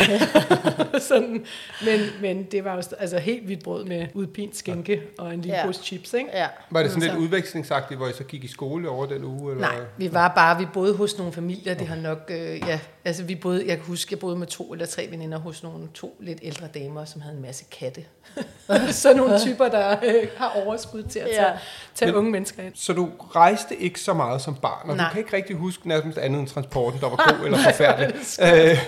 [1.08, 1.44] sådan.
[1.84, 5.54] Men, men det var jo altså helt hvidt brød med udpint skinke og en lille
[5.54, 5.60] Ja.
[5.60, 5.66] ja.
[5.66, 6.30] pose chips, ikke?
[6.32, 6.46] Ja.
[6.70, 9.52] Var det sådan lidt udvekslingsagtigt, hvor I så gik i skole over den uge?
[9.52, 9.68] Eller?
[9.68, 13.22] Nej, vi var bare, vi boede hos nogle familier, det har nok, øh, ja, altså
[13.22, 16.16] vi boede, jeg kan huske, jeg boede med to eller tre veninder hos nogle to
[16.20, 18.04] lidt ældre damer, som havde en masse katte.
[18.90, 21.52] så nogle typer, der øh, har overskud til at tage, Ja.
[21.94, 22.72] tage Men- unge mennesker ind.
[22.76, 25.06] Så du rejste ikke så meget som barn, og Nej.
[25.08, 28.14] du kan ikke rigtig huske nærmest andet end transporten, der var god eller forfærdelig.
[28.72, 28.78] øh,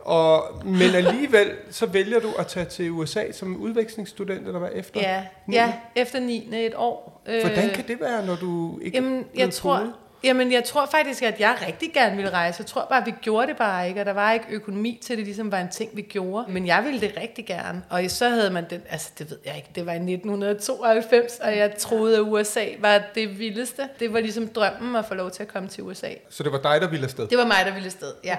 [0.00, 5.00] og, men alligevel, så vælger du at tage til USA som udvekslingsstudent, eller hvad efter?
[5.00, 5.54] Ja, Ni?
[5.56, 6.48] ja, efter 9.
[6.52, 7.22] et år.
[7.26, 9.92] Øh, Hvordan kan det være, når du ikke Jamen, jeg tror?
[10.24, 12.60] Jamen, jeg tror faktisk, at jeg rigtig gerne ville rejse.
[12.60, 15.24] Jeg tror bare, vi gjorde det bare ikke, og der var ikke økonomi til det,
[15.24, 16.52] ligesom var en ting, vi gjorde.
[16.52, 17.82] Men jeg ville det rigtig gerne.
[17.90, 21.56] Og så havde man den, altså det ved jeg ikke, det var i 1992, og
[21.56, 23.82] jeg troede, at USA var det vildeste.
[24.00, 26.10] Det var ligesom drømmen at få lov til at komme til USA.
[26.30, 27.28] Så det var dig, der ville afsted?
[27.28, 28.36] Det var mig, der ville afsted, ja.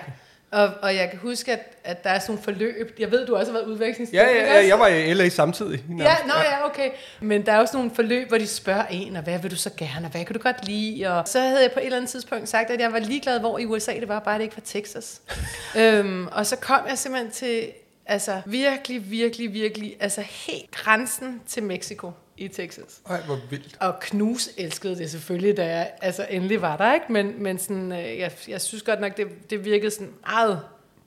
[0.53, 2.95] Og, og jeg kan huske, at, at der er sådan forløb.
[2.99, 4.27] Jeg ved, du også har været udvekslingsstudent.
[4.27, 4.67] Ja, ja, ja, også?
[4.67, 5.83] jeg var i LA samtidig.
[5.89, 6.89] Ja, nå ja, okay.
[7.21, 9.69] Men der er sådan nogle forløb, hvor de spørger en, og hvad vil du så
[9.77, 11.07] gerne, og hvad kan du godt lide?
[11.07, 13.57] Og så havde jeg på et eller andet tidspunkt sagt, at jeg var ligeglad, hvor
[13.57, 15.21] i USA det var, bare det ikke var Texas.
[15.79, 17.71] øhm, og så kom jeg simpelthen til,
[18.05, 23.01] altså virkelig, virkelig, virkelig, altså helt grænsen til Mexico i Texas.
[23.09, 23.77] Ej, hvor vildt.
[23.79, 27.05] Og Knus elskede det selvfølgelig, da jeg altså, endelig var der, ikke?
[27.09, 30.59] Men, men sådan, øh, jeg, jeg synes godt nok, det, det virkede sådan meget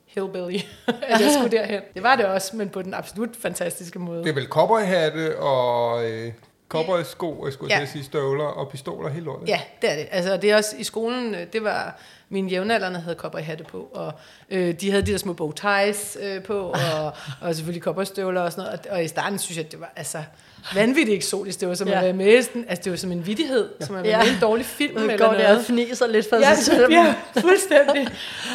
[0.05, 1.81] hillbilly, at jeg skulle derhen.
[1.93, 4.23] Det var det også, men på den absolut fantastiske måde.
[4.23, 6.31] Det er vel cowboyhatte og øh,
[6.69, 7.85] cowboysko, jeg skulle Ja.
[7.85, 9.49] sige støvler og pistoler hele lortet.
[9.49, 10.07] Ja, det er det.
[10.11, 14.13] Altså, det er også i skolen, øh, det var mine jævnaldrende havde cowboyhatte på, og
[14.49, 18.51] øh, de havde de der små bow ties øh, på, og, og selvfølgelig cowboystøvler og
[18.51, 18.79] sådan noget.
[18.89, 20.23] Og, og i starten synes jeg, det var altså
[20.75, 21.59] vanvittigt eksotisk.
[21.59, 21.97] Det var som Ja.
[21.97, 24.23] at være med, sådan- altså det var som en vittighed, som at være Ja.
[24.23, 25.65] med en dårlig film Nu eller går det og noget.
[25.65, 26.91] fniser lidt for Ja, sig selv.
[26.91, 28.07] ja, fuldstændig.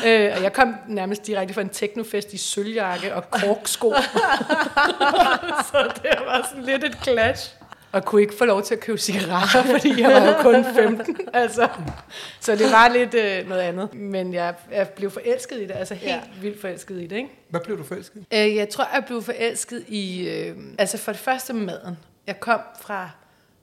[0.07, 3.95] øh, og jeg kom nærmest direkte fra en teknofest i sølvjakke og korksko.
[5.73, 7.51] så det var sådan lidt et clash.
[7.93, 11.17] Og kunne ikke få lov til at købe cigaretter, fordi jeg var jo kun 15.
[11.35, 11.69] Altså.
[12.41, 13.95] Så det var lidt øh, noget andet.
[13.95, 16.21] Men jeg, jeg blev forelsket i det, altså helt Ja.
[16.41, 17.17] vildt forelsket i det.
[17.17, 17.29] Ikke?
[17.49, 18.25] Hvad blev du forelsket?
[18.31, 18.37] i?
[18.39, 21.99] Øh, jeg tror, jeg blev forelsket i, øh, altså for det første maden.
[22.27, 23.11] Jeg kom fra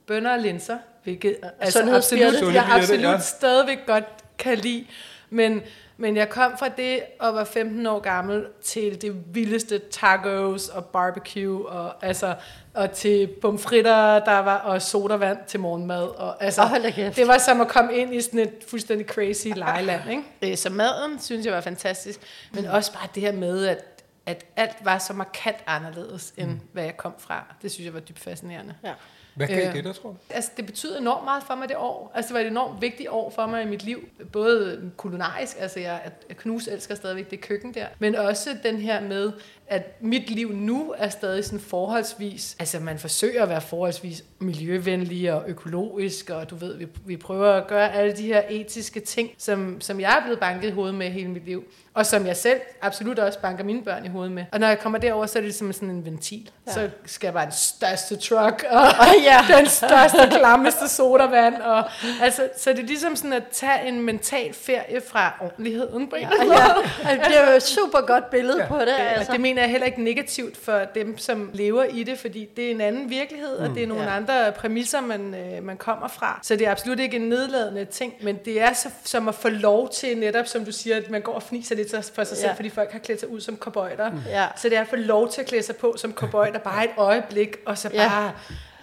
[0.08, 3.20] bønner og linser, hvilket altså absolut, jeg absolut ja.
[3.20, 4.04] stadigvæk godt
[4.38, 4.86] kan lide.
[5.30, 5.62] Men,
[6.00, 10.86] men jeg kom fra det og var 15 år gammel til det vildeste tacos og
[10.86, 12.36] barbecue og, altså,
[12.74, 16.04] og til pomfritter, der var, og sodavand til morgenmad.
[16.04, 17.16] Og, altså, kæft.
[17.18, 20.10] det var som at komme ind i sådan et fuldstændig crazy lejeland.
[20.10, 20.24] Ikke?
[20.52, 22.20] Øh, Så maden synes jeg var fantastisk,
[22.54, 26.84] men også bare det her med, at, at alt var så markant anderledes, end hvad
[26.84, 27.44] jeg kom fra.
[27.62, 28.76] Det synes jeg var dybt fascinerende.
[28.84, 28.94] Ja.
[29.40, 29.74] Hvad gav Øh.
[29.74, 30.16] det dig, tror du?
[30.30, 32.12] Altså, det betyder enormt meget for mig det år.
[32.16, 34.10] Altså, det var et enormt vigtigt år for mig i mit liv.
[34.32, 39.02] Både kulinarisk, altså jeg, jeg knus elsker stadigvæk det køkken der, men også den her
[39.02, 39.32] med,
[39.68, 45.34] at mit liv nu er stadig sådan forholdsvis, altså man forsøger at være forholdsvis miljøvenlig
[45.34, 49.32] og økologisk, og du ved, vi, vi prøver at gøre alle de her etiske ting,
[49.38, 52.38] som, som jeg er blevet banket i hovedet med hele mit liv, og som jeg
[52.38, 54.46] selv absolut også banker mine børn i hovedet med.
[54.52, 56.50] Og når jeg kommer derover, så er det som sådan en ventil.
[56.68, 56.72] Ja.
[56.72, 58.86] Så skal jeg bare den største truck, og
[59.24, 59.58] ja.
[59.58, 61.84] den største, klammeste sodavand, og
[62.22, 66.22] altså, så det er ligesom sådan at tage en mental ferie fra ordentligheden på en
[66.22, 67.10] Ja, ja.
[67.10, 68.68] Altså, det er jo et super godt billede ja.
[68.68, 68.82] på det.
[68.82, 69.20] Altså.
[69.20, 69.32] Altså.
[69.32, 72.72] Det mener jeg heller ikke negativt for dem, som lever i det, fordi det er
[72.72, 74.16] en anden virkelighed, og det er nogle ja.
[74.16, 76.40] andre præmisser, man, øh, man kommer fra.
[76.44, 79.50] Så det er absolut ikke en nedladende ting, men det er så, som at få
[79.50, 82.50] lov til netop, som du siger, at man går og fniser lidt for sig selv,
[82.50, 82.54] Ja.
[82.56, 84.12] fordi folk har klædt sig ud som cowboyter.
[84.28, 84.48] Ja.
[84.56, 86.92] Så det er at få lov til at klæde sig på som cowboyter bare et
[86.98, 88.08] øjeblik, og så Ja.
[88.10, 88.32] bare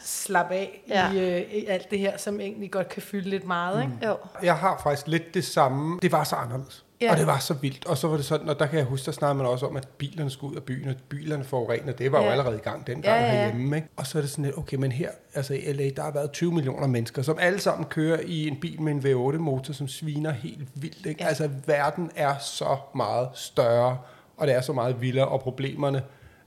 [0.01, 1.13] slappe af Ja.
[1.13, 3.83] i, øh, i alt det her, som egentlig godt kan fylde lidt meget.
[3.83, 4.07] Ikke?
[4.07, 4.17] Jo.
[4.43, 5.99] Jeg har faktisk lidt det samme.
[6.03, 6.85] Det var så anderledes.
[7.01, 7.13] Ja.
[7.13, 7.87] Og det var så vildt.
[7.87, 9.77] Og så var det sådan, og der kan jeg huske, der snakkede man også om,
[9.77, 11.93] at bilerne skulle ud af byen, og bilerne forurener.
[11.93, 12.25] Det var ja.
[12.25, 13.45] jo allerede i gang dengang Ja, ja, ja.
[13.45, 13.77] herhjemme.
[13.77, 13.89] Ikke?
[13.97, 16.33] Og så er det sådan lidt, okay, men her, altså i LA, der har været
[16.33, 20.31] 20 millioner mennesker, som alle sammen kører i en bil med en V8-motor, som sviner
[20.31, 21.07] helt vildt.
[21.07, 21.23] Ikke?
[21.23, 21.29] Ja.
[21.29, 23.99] Altså, verden er så meget større,
[24.37, 26.03] og det er så meget vildere, og problemerne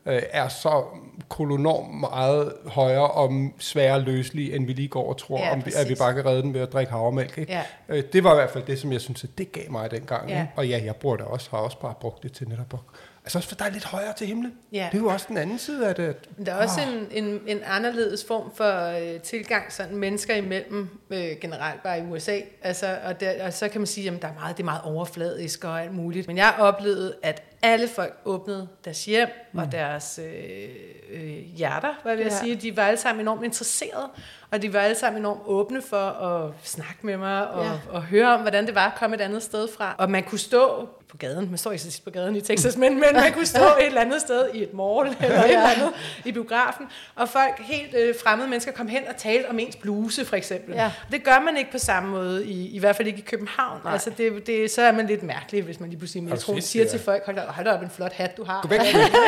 [0.06, 0.84] øh, er så
[1.30, 5.72] kolonormt meget højere og sværere løselige, end vi lige går og tror, Ja, om vi,
[5.76, 7.38] at vi bare kan redde den ved at drikke havremælk.
[7.38, 7.52] Ikke?
[7.52, 7.64] Ja.
[7.90, 10.30] Øh, det var i hvert fald det, som jeg synes, at det gav mig dengang.
[10.30, 10.42] Ja.
[10.42, 10.52] Ikke?
[10.56, 12.80] Og ja, jeg bruger det også, har også bare brugt det til netop at...
[13.24, 14.54] Altså også for der er lidt højere til himlen.
[14.74, 14.88] Ja.
[14.92, 16.04] Det er jo også den anden side af det.
[16.04, 16.94] at- Der er også Ah.
[16.94, 18.86] en, en, en anderledes form for
[19.16, 22.40] øh, tilgang sådan mennesker imellem, øh, generelt bare i USA.
[22.62, 24.82] Altså, og, der, og så kan man sige, at der er meget, det er meget
[24.84, 26.28] overfladisk og alt muligt.
[26.28, 29.60] Men jeg oplevede, at alle folk åbnede deres hjem mm.
[29.60, 30.70] og deres øh,
[31.12, 31.22] øh,
[31.56, 32.38] hjerter, hvad vil jeg Ja.
[32.40, 32.56] sige.
[32.56, 34.10] De var alle sammen enormt interesserede,
[34.52, 37.72] og de var alle sammen enormt åbne for at snakke med mig og, Ja.
[37.90, 39.96] og høre om, hvordan det var at komme et andet sted fra.
[39.98, 42.78] Og man kunne stå på gaden, man står ikke så tit på gaden i Texas,
[42.78, 45.70] men, men man kunne stå et eller andet sted i et mall eller et eller
[45.70, 45.92] andet
[46.26, 50.26] i biografen, og folk, helt øh, fremmede mennesker, kom hen og talte om ens bluse,
[50.26, 50.76] for eksempel.
[50.76, 50.92] Ja.
[51.12, 53.82] Det gør man ikke på samme måde, i, i hvert fald ikke i København.
[53.84, 53.94] Nej.
[53.94, 56.86] Altså, det, det, så er man lidt mærkelig, hvis man lige pludselig i metroen siger
[56.86, 56.90] ja.
[56.90, 58.62] til folk, hold da, hold da op, en flot hat, du har.
[58.62, 58.80] Gå væk,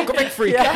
[0.07, 0.53] gå væk freak.
[0.53, 0.73] Ja,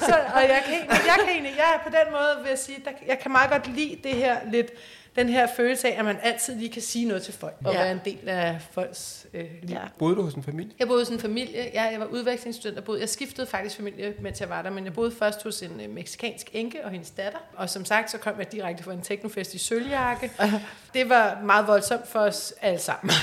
[0.00, 2.78] så, og jeg kan, jeg kan egentlig, jeg er på den måde, vil jeg sige,
[2.84, 4.70] der, jeg kan meget godt lide det her lidt,
[5.18, 7.78] den her følelse af, at man altid lige kan sige noget til folk, og Ja.
[7.82, 9.76] være en del af folks øh, liv.
[9.76, 9.80] Ja.
[9.98, 10.72] Boede du hos en familie?
[10.78, 11.70] Jeg boede hos en familie.
[11.74, 12.76] Ja, jeg var udvekslingsstudent.
[12.76, 15.62] Jeg, boede, jeg skiftede faktisk familie, mens jeg var der, men jeg boede først hos
[15.62, 17.38] en øh, meksikansk enke og hendes datter.
[17.56, 20.30] Og som sagt, så kom jeg direkte fra en teknofest i Sølvjakke.
[20.94, 23.10] Det var meget voldsomt for os alle sammen.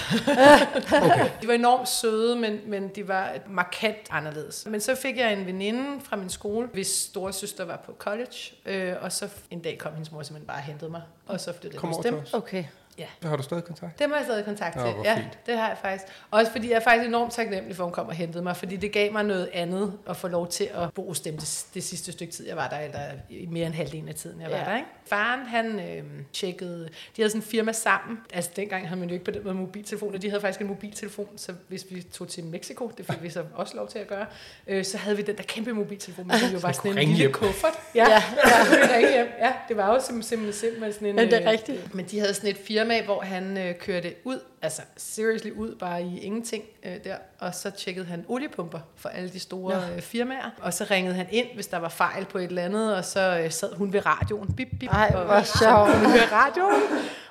[1.01, 1.29] okay.
[1.41, 4.65] De var enormt søde, men, men de var markant anderledes.
[4.69, 8.53] Men så fik jeg en veninde fra min skole, hvis store søster var på college.
[8.65, 11.01] Øh, og så en dag kom hendes mor simpelthen bare og hentede mig.
[11.27, 12.21] Og så flyttede jeg hos dem.
[12.33, 12.63] Okay.
[12.99, 13.05] Ja.
[13.21, 13.99] Så har du stadig kontakt?
[13.99, 14.93] Dem har jeg stadig kontakt til.
[15.03, 15.39] ja, fint.
[15.45, 16.03] det har jeg faktisk.
[16.31, 18.75] Også fordi jeg er faktisk enormt taknemmelig for, at hun kom og hentede mig, fordi
[18.75, 21.83] det gav mig noget andet at få lov til at bo hos dem det, det
[21.83, 24.57] sidste stykke tid, jeg var der, eller i mere end halvdelen af tiden, jeg var
[24.57, 24.63] Ja.
[24.63, 24.75] der.
[24.75, 24.87] Ikke?
[25.05, 26.03] Faren, han øh,
[26.33, 28.17] tjekkede, de havde sådan en firma sammen.
[28.33, 31.27] Altså dengang havde man jo ikke på den måde mobiltelefoner, de havde faktisk en mobiltelefon,
[31.37, 34.25] så hvis vi tog til Mexico, det fik vi så også lov til at gøre,
[34.67, 37.15] øh, så havde vi den der kæmpe mobiltelefon, men det jo var sådan en lille
[37.15, 37.31] hjem.
[37.31, 37.73] kuffert.
[37.95, 38.23] Ja, ja.
[38.89, 41.15] ja, ja, det var jo simpelthen, simpelthen, sådan en...
[41.15, 41.95] Men det er øh, rigtigt.
[41.95, 46.03] men de havde sådan et firma, hvor han øh, kørte ud, altså seriously ud, bare
[46.03, 47.15] i ingenting øh, der.
[47.39, 50.49] Og så tjekkede han oliepumper for alle de store øh, firmaer.
[50.61, 53.39] Og så ringede han ind, hvis der var fejl på et eller andet, og så
[53.43, 54.53] øh, sad hun ved radioen.
[54.53, 55.89] Bip, bip, Ej, hvor sjovt.
[56.11, 56.81] Høre radioen.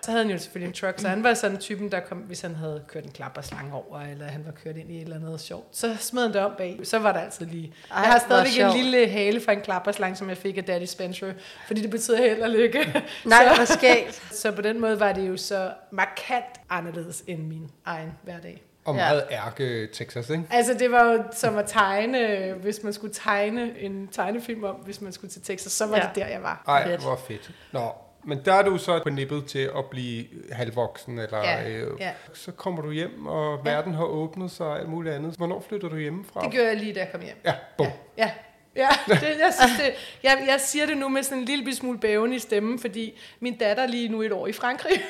[0.02, 2.40] Så havde han jo selvfølgelig en truck, så han var sådan typen, der kom, hvis
[2.40, 5.40] han havde kørt en klapperslange over, eller han var kørt ind i et eller andet
[5.40, 5.76] sjovt.
[5.76, 6.80] Så smed han det om bag.
[6.84, 7.72] Så var der altid lige...
[7.90, 10.84] Ej, jeg har stadigvæk en lille hale fra en klapperslange, som jeg fik af Daddy
[10.84, 11.32] Spencer,
[11.66, 12.78] fordi det betyder held og lykke.
[13.24, 14.22] Nej, Så- hvor skægt.
[14.40, 18.62] så på den måde var det jo så markant anderledes end min egen hverdag.
[18.84, 19.00] Og Ja.
[19.00, 20.44] meget ærke Texas, ikke?
[20.50, 25.00] Altså det var jo som at tegne, hvis man skulle tegne en tegnefilm om, hvis
[25.00, 26.02] man skulle til Texas, så var Ja.
[26.02, 26.08] ja.
[26.08, 26.62] det der, jeg var.
[26.68, 27.02] Ej, Fedt.
[27.02, 27.50] hvor fedt.
[27.72, 27.88] Nå,
[28.24, 32.10] men der er du så på nippet til at blive halvvoksen, eller Ja, øh, ja.
[32.32, 35.34] så kommer du hjem, og verden har åbnet sig og alt muligt andet.
[35.36, 36.40] Hvornår flytter du hjemmefra?
[36.40, 37.36] Det gjorde jeg lige, da jeg kom hjem.
[37.44, 37.86] Ja, bum.
[37.86, 37.92] Ja,
[38.24, 38.30] ja.
[38.76, 41.98] Ja, det, jeg, synes, det, jeg, jeg siger det nu med sådan en lille smule
[41.98, 44.92] bæven i stemmen, fordi min datter er lige nu et år i Frankrig,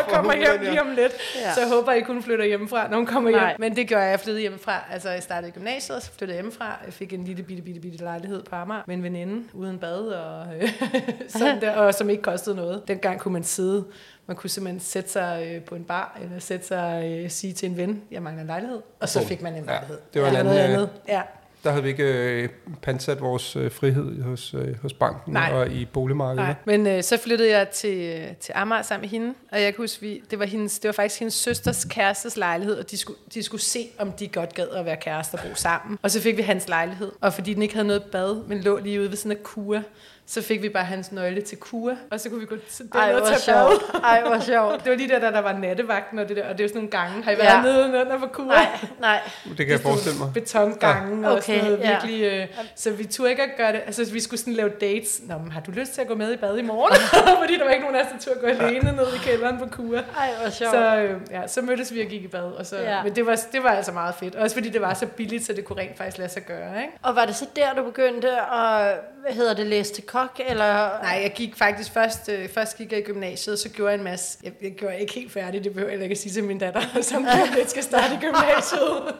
[0.00, 0.70] og kommer hjem ja.
[0.70, 1.12] lige om lidt.
[1.34, 1.40] Ja.
[1.40, 1.54] Ja.
[1.54, 3.40] Så jeg håber ikke, hun flytter hjemmefra, når hun kommer hjem.
[3.40, 3.56] Nej.
[3.58, 4.10] Men det gør jeg.
[4.10, 4.84] Jeg flyttede hjemmefra.
[4.92, 6.78] Altså, jeg startede i gymnasiet, og så flyttede hjemmefra.
[6.84, 9.98] Jeg fik en lille bitte, bitte, bitte lejlighed på Amager med en veninde uden bad,
[9.98, 10.68] og, øh,
[11.28, 12.82] sådan der, og som ikke kostede noget.
[12.88, 13.84] Dengang kunne man sidde
[14.26, 17.70] man kunne simpelthen sætte sig øh, på en bar, eller sætte sig øh, sige til
[17.70, 19.98] en ven, jeg mangler en lejlighed, og så fik man en Ja, lejlighed.
[20.14, 20.90] det var noget anden, øh, andet.
[21.08, 21.22] Ja.
[21.64, 22.48] Der havde vi ikke øh,
[22.82, 25.52] pansat vores øh, frihed hos, øh, hos banken Nej.
[25.52, 26.44] og i boligmarkedet.
[26.44, 26.54] Nej.
[26.64, 29.82] Men øh, så flyttede jeg til, øh, til Amager sammen med hende, og jeg kan
[29.82, 33.18] huske, vi, det, var hendes, det var faktisk hendes søsters kærestes lejlighed, og de skulle,
[33.34, 35.98] de skulle se, om de godt gad at være kærester og bo sammen.
[36.02, 38.78] Og så fik vi hans lejlighed, og fordi den ikke havde noget bad, men lå
[38.78, 39.82] lige ude ved sådan en kua,
[40.26, 43.00] så fik vi bare hans nøgle til kua, og så kunne vi gå til den
[43.00, 43.82] Ej, og tage sjovt.
[44.04, 44.84] Ej, hvor sjovt.
[44.84, 46.68] Det var lige der, der, der var nattevagten og det der, og det er jo
[46.68, 47.22] sådan nogle gange.
[47.24, 47.62] Har I været Ja.
[47.62, 48.44] nede under på kua?
[48.46, 48.66] Nej,
[49.00, 49.20] nej.
[49.48, 50.30] Det kan jeg forestille mig.
[50.34, 51.28] Betongange ja.
[51.28, 51.90] og Okay, sådan noget ja.
[51.90, 52.22] virkelig.
[52.24, 53.80] Øh, så vi turde ikke at gøre det.
[53.86, 55.20] Altså, vi skulle sådan lave dates.
[55.28, 56.96] Nå, men har du lyst til at gå med i bad i morgen?
[57.42, 59.66] Fordi der var ikke nogen af os, der turde gå alene ned i kælderen på
[59.66, 59.98] kua.
[60.18, 60.70] Ej, hvor sjovt.
[60.72, 62.42] Så, øh, ja, så mødtes vi og gik i bad.
[62.52, 63.02] Og så, ja.
[63.02, 64.34] Men det var, det var altså meget fedt.
[64.34, 66.82] Også fordi det var så billigt, så det kunne rent faktisk lade sig gøre.
[66.82, 66.92] Ikke?
[67.02, 70.40] Og var det så der, du begyndte at, hvad hedder det, læse til kok?
[70.48, 71.02] Eller?
[71.02, 74.04] Nej, jeg gik faktisk først, øh, først gik jeg i gymnasiet, så gjorde jeg en
[74.04, 74.38] masse.
[74.42, 76.80] Jeg, jeg gjorde ikke helt færdig, det behøver jeg ikke at sige til min datter,
[77.02, 79.14] som lidt skal starte i gymnasiet.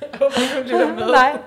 [0.00, 1.06] jeg håber, hun lytter med.
[1.06, 1.38] Nej.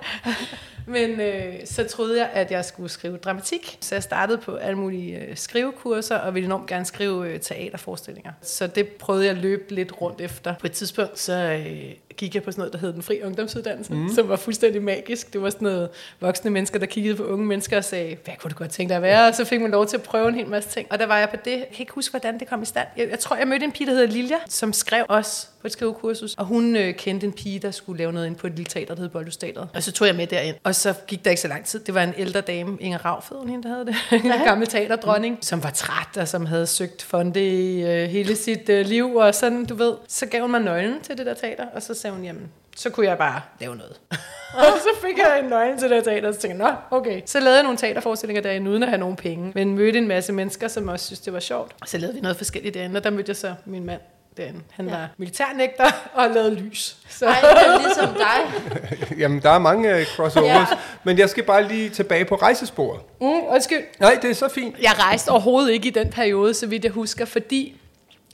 [0.85, 3.77] Men øh, så troede jeg, at jeg skulle skrive dramatik.
[3.81, 8.31] Så jeg startede på alle mulige øh, skrivekurser, og ville enormt gerne skrive øh, teaterforestillinger.
[8.41, 10.55] Så det prøvede jeg at løbe lidt rundt efter.
[10.59, 13.93] På et tidspunkt, så øh, gik jeg på sådan noget, der hed Den Fri Ungdomsuddannelse,
[13.93, 14.09] mm.
[14.15, 15.33] som var fuldstændig magisk.
[15.33, 18.51] Det var sådan noget voksne mennesker, der kiggede på unge mennesker og sagde, hvad kunne
[18.51, 19.27] du godt tænke dig at være?
[19.27, 20.87] Og så fik man lov til at prøve en hel masse ting.
[20.91, 21.51] Og der var jeg på det.
[21.51, 22.87] Jeg kan ikke huske, hvordan det kom i stand.
[22.97, 25.71] Jeg, jeg tror, jeg mødte en pige, der hedder Lilja, som skrev også på et
[25.71, 26.33] skrivekursus.
[26.33, 28.95] Og hun øh, kendte en pige, der skulle lave noget ind på et lille teater,
[28.95, 29.69] der hed Boldhusteateret.
[29.73, 30.55] Og så tog jeg med derind.
[30.63, 31.79] Og så gik der ikke så lang tid.
[31.79, 33.95] Det var en ældre dame, Inger Raufed, hun hende, der havde det.
[34.25, 38.69] en gammel teaterdronning, som var træt og som havde søgt fonde i øh, hele sit
[38.69, 39.15] øh, liv.
[39.15, 39.93] Og sådan, du ved.
[40.07, 42.89] Så gav hun mig nøglen til det der teater, og så sagde hun, jamen, så
[42.89, 43.99] kunne jeg bare lave noget.
[44.57, 46.97] og så fik jeg en nøgle til det her teater, og så tænkte jeg, nå,
[46.97, 47.21] okay.
[47.25, 49.51] Så lavede jeg nogle teaterforestillinger derinde, uden at have nogen penge.
[49.55, 51.71] Men mødte en masse mennesker, som også synes, det var sjovt.
[51.81, 54.01] Og så lavede vi noget forskelligt derinde, og der mødte jeg så min mand
[54.37, 54.59] derinde.
[54.71, 54.91] Han Ja.
[54.91, 56.97] var militærnægter og lavede lys.
[57.09, 57.25] Så.
[57.25, 58.39] Ej, det er ligesom dig.
[59.21, 60.47] Jamen, der er mange øh, crossovers.
[60.47, 60.65] Ja.
[61.03, 62.99] Men jeg skal bare lige tilbage på rejsesporet.
[63.21, 63.83] Mm, undskyld.
[63.99, 64.75] Nej, det er så fint.
[64.81, 67.80] Jeg rejste overhovedet ikke i den periode, så vidt jeg husker, fordi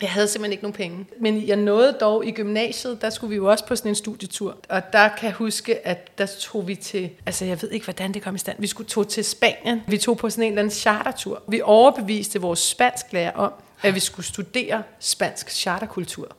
[0.01, 1.05] jeg havde simpelthen ikke nogen penge.
[1.19, 4.57] Men jeg nåede dog i gymnasiet, der skulle vi jo også på sådan en studietur.
[4.69, 8.13] Og der kan jeg huske, at der tog vi til, altså jeg ved ikke, hvordan
[8.13, 8.57] det kom i stand.
[8.59, 9.81] Vi skulle tog til Spanien.
[9.87, 11.43] Vi tog på sådan en eller anden chartertur.
[11.47, 16.35] Vi overbeviste vores spansklærer om, at vi skulle studere spansk charterkultur.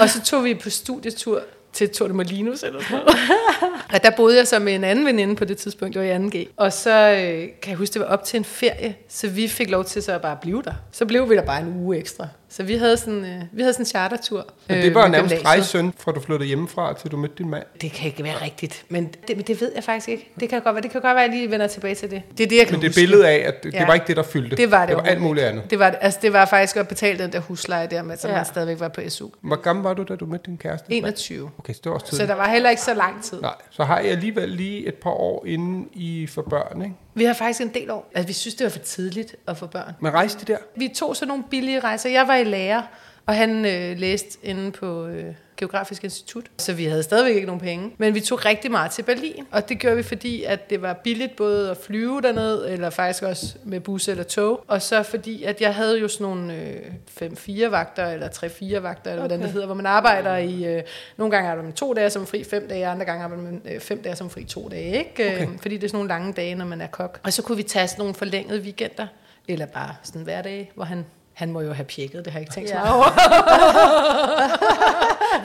[0.00, 1.42] Og så tog vi på studietur
[1.72, 3.18] til Torremolinos eller sådan noget.
[3.94, 6.44] Og der boede jeg så med en anden veninde på det tidspunkt, det var i
[6.44, 6.48] 2G.
[6.56, 9.70] Og så øh, kan jeg huske, det var op til en ferie, så vi fik
[9.70, 10.74] lov til så at bare blive der.
[10.92, 12.28] Så blev vi der bare en uge ekstra.
[12.50, 14.46] Så vi havde sådan, øh, vi havde sådan en chartertur.
[14.68, 15.46] Men det var nærmest gymnasiet.
[15.46, 17.64] rejsesøn, fra du flyttede hjemmefra, til du mødte din mand.
[17.80, 20.32] Det kan ikke være rigtigt, men det, men det ved jeg faktisk ikke.
[20.40, 22.22] Det kan godt være, det kan godt være, at jeg lige vender tilbage til det.
[22.38, 23.00] Det er det, jeg kan Men det huske.
[23.00, 23.78] billede af, at det, Ja.
[23.78, 24.56] det var ikke det, der fyldte.
[24.56, 25.70] Det var det Det var alt muligt andet.
[25.70, 28.36] Det var, altså, det var faktisk at betale den der husleje der, med, som Ja.
[28.36, 29.28] han stadigvæk var på SU.
[29.40, 30.92] Hvor gammel var du, da du mødte din kæreste?
[30.92, 31.50] 21.
[31.58, 32.28] Okay, så det var også Så tidligt.
[32.28, 33.40] der var heller ikke så lang tid.
[33.40, 36.94] Nej, så har jeg alligevel lige et par år inden I for børn, ikke?
[37.18, 38.10] Vi har faktisk en del år.
[38.14, 39.92] Altså, vi synes, det var for tidligt at få børn.
[40.00, 40.58] Men rejste de der?
[40.76, 42.10] Vi tog så nogle billige rejser.
[42.10, 42.82] Jeg var i lærer,
[43.26, 46.44] og han øh, læste inde på øh, Geografisk Institut.
[46.58, 47.94] Så vi havde stadigvæk ikke nogen penge.
[47.98, 49.46] Men vi tog rigtig meget til Berlin.
[49.50, 53.22] Og det gjorde vi, fordi at det var billigt både at flyve derned, eller faktisk
[53.22, 54.64] også med bus eller tog.
[54.68, 59.10] Og så fordi, at jeg havde jo sådan nogle øh, 5-4 vagter, eller 3-4 vagter,
[59.10, 59.28] eller okay.
[59.28, 60.64] hvordan det hedder, hvor man arbejder i...
[60.64, 60.82] Øh,
[61.16, 63.80] nogle gange arbejder man to dage som fri, fem dage, andre gange arbejder man øh,
[63.80, 64.98] fem dage som fri, to dage.
[64.98, 65.34] Ikke?
[65.34, 65.42] Okay.
[65.42, 67.20] Øh, fordi det er sådan nogle lange dage, når man er kok.
[67.24, 69.06] Og så kunne vi tage sådan nogle forlængede weekender,
[69.48, 71.04] eller bare sådan hverdage, hvor han
[71.38, 73.04] han må jo have pjekket, det har jeg ikke tænkt så meget over.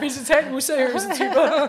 [0.00, 1.68] vi er totalt useriøse typer.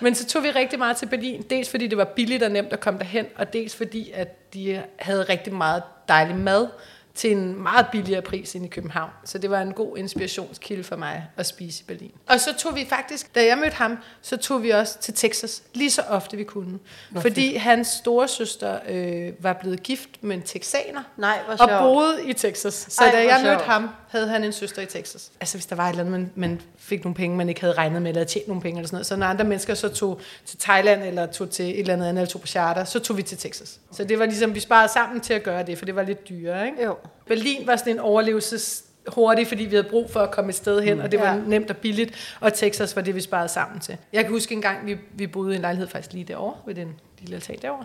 [0.00, 1.44] Men så tog vi rigtig meget til Berlin.
[1.50, 4.82] Dels fordi det var billigt og nemt at komme derhen, og dels fordi, at de
[4.98, 6.68] havde rigtig meget dejlig mad
[7.14, 9.10] til en meget billigere pris end i København.
[9.24, 12.10] Så det var en god inspirationskilde for mig at spise i Berlin.
[12.28, 15.62] Og så tog vi faktisk, da jeg mødte ham, så tog vi også til Texas,
[15.74, 16.78] lige så ofte vi kunne.
[17.20, 21.70] fordi hans store søster øh, var blevet gift med en texaner, Nej, og sjovt.
[21.82, 22.86] boede i Texas.
[22.88, 23.44] Så Ej, da jeg sjovt.
[23.44, 25.30] mødte ham, havde han en søster i Texas.
[25.40, 27.74] Altså hvis der var et eller andet, man, man fik nogle penge, man ikke havde
[27.74, 29.06] regnet med, eller tjent nogle penge eller sådan noget.
[29.06, 32.20] Så når andre mennesker så tog til Thailand, eller tog til et eller andet andet,
[32.20, 33.80] eller tog på charter, så tog vi til Texas.
[33.92, 36.28] Så det var ligesom, vi sparede sammen til at gøre det, for det var lidt
[36.28, 36.84] dyrere, ikke?
[36.84, 36.96] Jo.
[37.26, 40.80] Berlin var sådan en overlevelses hurtigt, fordi vi havde brug for at komme et sted
[40.80, 41.40] hen, og det var Ja.
[41.46, 43.96] nemt og billigt, og Texas var det, vi sparede sammen til.
[44.12, 46.74] Jeg kan huske en gang, vi, vi boede i en lejlighed faktisk lige derovre, ved
[46.74, 46.88] den
[47.20, 47.84] lille altan derovre.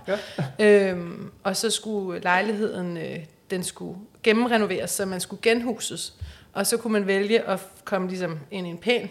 [0.60, 0.90] Ja.
[0.90, 3.16] Øhm, og så skulle lejligheden, øh,
[3.52, 6.14] den skulle gennemrenoveres, så man skulle genhuses.
[6.54, 9.10] Og så kunne man vælge at komme ligesom ind i en pæn,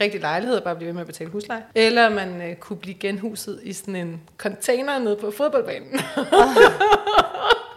[0.00, 1.62] rigtig lejlighed og bare blive ved med at betale husleje.
[1.74, 6.00] Eller man øh, kunne blive genhuset i sådan en container nede på fodboldbanen.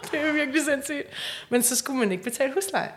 [0.12, 1.06] det er jo virkelig sindssygt.
[1.48, 2.88] Men så skulle man ikke betale husleje.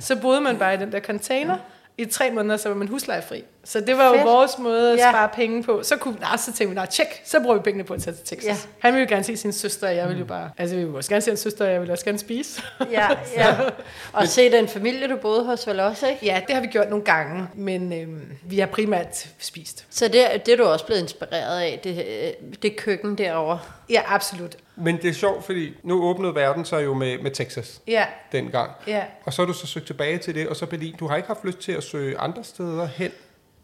[0.00, 1.56] Så boede man bare i den der container.
[1.98, 3.44] I tre måneder, så var man huslejefri.
[3.64, 4.24] Så det var jo Fedt.
[4.24, 5.10] vores måde at Ja.
[5.10, 5.82] spare penge på.
[5.82, 8.16] Så, kunne, nej, så tænkte vi, nej, tjek, så bruger vi pengene på at tage
[8.16, 8.44] til Texas.
[8.46, 8.50] Ja.
[8.52, 8.56] Ja.
[8.78, 10.50] Han ville jo gerne se sin søster, og jeg ville jo bare...
[10.58, 12.62] Altså, vi ville også gerne se hans søster, og jeg ville også gerne spise.
[12.90, 13.56] Ja, ja.
[14.12, 16.26] Og se den familie, du boede hos, vel også, ikke?
[16.26, 19.86] ja, det har vi gjort nogle gange, men øhm, vi har primært spist.
[19.90, 23.58] Så det, er- det er du også blevet inspireret af, det, øh, det køkken derovre.
[23.90, 24.56] Ja, absolut.
[24.80, 28.70] Men det er sjovt, fordi nu åbnede verden sig jo med, med Texas Ja, dengang.
[28.86, 29.04] ja.
[29.24, 30.94] Og så har du så søgt tilbage til det, og så Berlin.
[31.00, 33.10] Du har ikke haft lyst til at søge andre steder hen.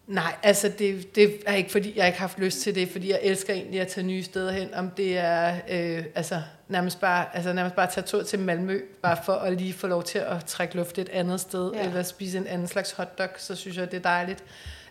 [0.07, 3.11] Nej, altså det, det er ikke fordi, jeg ikke har haft lyst til det, fordi
[3.11, 4.75] jeg elsker egentlig at tage nye steder hen.
[4.75, 8.81] Om det er øh, altså, nærmest, bare, altså, nærmest bare at tage tur til Malmø,
[9.03, 11.79] bare for at lige få lov til at trække luft et andet sted, Ja.
[11.83, 11.89] ja.
[11.89, 14.45] eller spise en anden slags hotdog, så synes jeg, det er dejligt.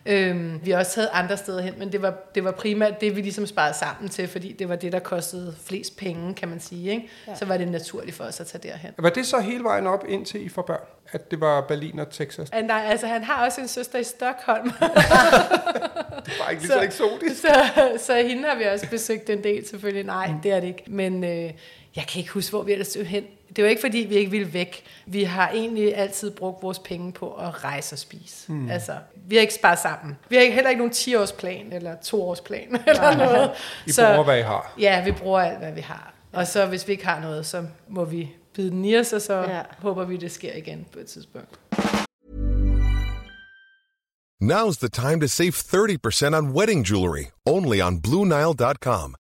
[0.06, 3.16] Øhm, vi har også taget andre steder hen, men det var, det var primært det,
[3.16, 6.60] vi ligesom sparede sammen til, fordi det var det, der kostede flest penge, kan man
[6.60, 6.90] sige.
[6.90, 7.08] Ikke?
[7.28, 7.34] Ja.
[7.34, 8.90] Så var det naturligt for os at tage derhen.
[8.98, 10.80] Var det så hele vejen op indtil I får børn?
[11.12, 12.48] At det var Berlin og Texas?
[12.52, 14.70] Ah, nej, altså han har også en søster i Stockholm,
[16.26, 17.40] Det var ikke lige så eksotisk.
[17.40, 17.54] så,
[17.98, 20.04] så hende har vi også besøgt en del, selvfølgelig.
[20.04, 20.82] Nej, det er det ikke.
[20.86, 21.30] Men øh,
[21.96, 23.24] jeg kan ikke huske, hvor vi ellers tog hen.
[23.56, 24.84] Det var ikke, fordi vi ikke ville væk.
[25.06, 28.52] Vi har egentlig altid brugt vores penge på at rejse og spise.
[28.52, 28.70] Mm.
[28.70, 30.18] Altså, vi har ikke sparet sammen.
[30.28, 33.50] Vi har ikke, heller ikke nogen 10-årsplan eller 2-årsplan eller noget.
[33.86, 34.74] I bruger, hvad I har.
[34.78, 36.14] Ja, vi bruger alt, hvad vi har.
[36.32, 39.22] Og så hvis vi ikke har noget, så må vi bide den i os, og
[39.22, 39.62] så ja.
[39.78, 41.58] håber vi, det sker igen på et tidspunkt.
[44.42, 49.14] Now's the time to save 30% on wedding jewelry, only on BlueNile.com.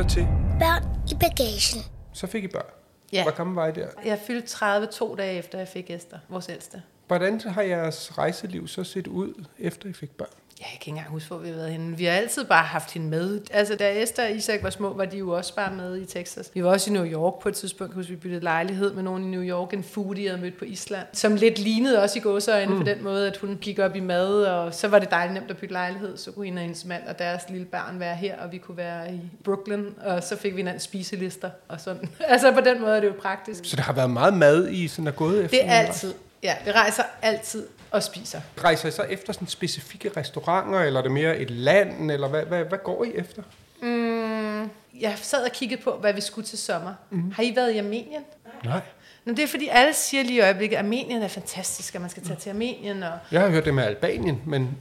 [0.00, 0.26] Lytter til,
[0.60, 1.84] Børn i bagagen.
[2.12, 2.64] så fik I børn.
[3.12, 3.22] Ja.
[3.22, 3.86] Hvor gammel var I der?
[4.04, 6.82] Jeg fyldte 30 to dage efter, jeg fik Esther, vores ældste.
[7.06, 10.28] Hvordan har jeres rejseliv så set ud, efter I fik børn?
[10.60, 11.96] Jeg kan ikke engang huske, hvor vi har været henne.
[11.96, 13.40] Vi har altid bare haft hende med.
[13.50, 16.50] Altså, da Esther og Isak var små, var de jo også bare med i Texas.
[16.54, 19.24] Vi var også i New York på et tidspunkt, husk, vi byttede lejlighed med nogen
[19.24, 22.22] i New York, en foodie, jeg havde mødt på Island, som lidt lignede også i
[22.22, 22.78] gåseøjne mm.
[22.78, 25.50] på den måde, at hun gik op i mad, og så var det dejligt nemt
[25.50, 26.16] at bytte lejlighed.
[26.16, 28.76] Så kunne hende og hendes mand og deres lille barn være her, og vi kunne
[28.76, 32.08] være i Brooklyn, og så fik vi hinanden spiselister og sådan.
[32.28, 33.64] altså, på den måde er det jo praktisk.
[33.64, 35.58] Så der har været meget mad, I sådan er gået efter?
[35.58, 36.14] Det er altid.
[36.42, 38.40] Ja, vi rejser altid og spiser.
[38.64, 42.42] Rejser I så efter sådan specifikke restauranter, eller er det mere et land, eller hvad,
[42.42, 43.42] hvad, hvad går I efter?
[43.82, 46.94] Mm, jeg sad og kiggede på, hvad vi skulle til sommer.
[47.10, 47.30] Mm.
[47.30, 48.22] Har I været i Armenien?
[48.64, 48.80] Nej.
[49.24, 52.10] Nå, det er fordi, alle siger lige i øjeblikket, at Armenien er fantastisk, og man
[52.10, 53.02] skal tage til Armenien.
[53.02, 53.12] Og...
[53.32, 54.76] Jeg har hørt det med Albanien, men...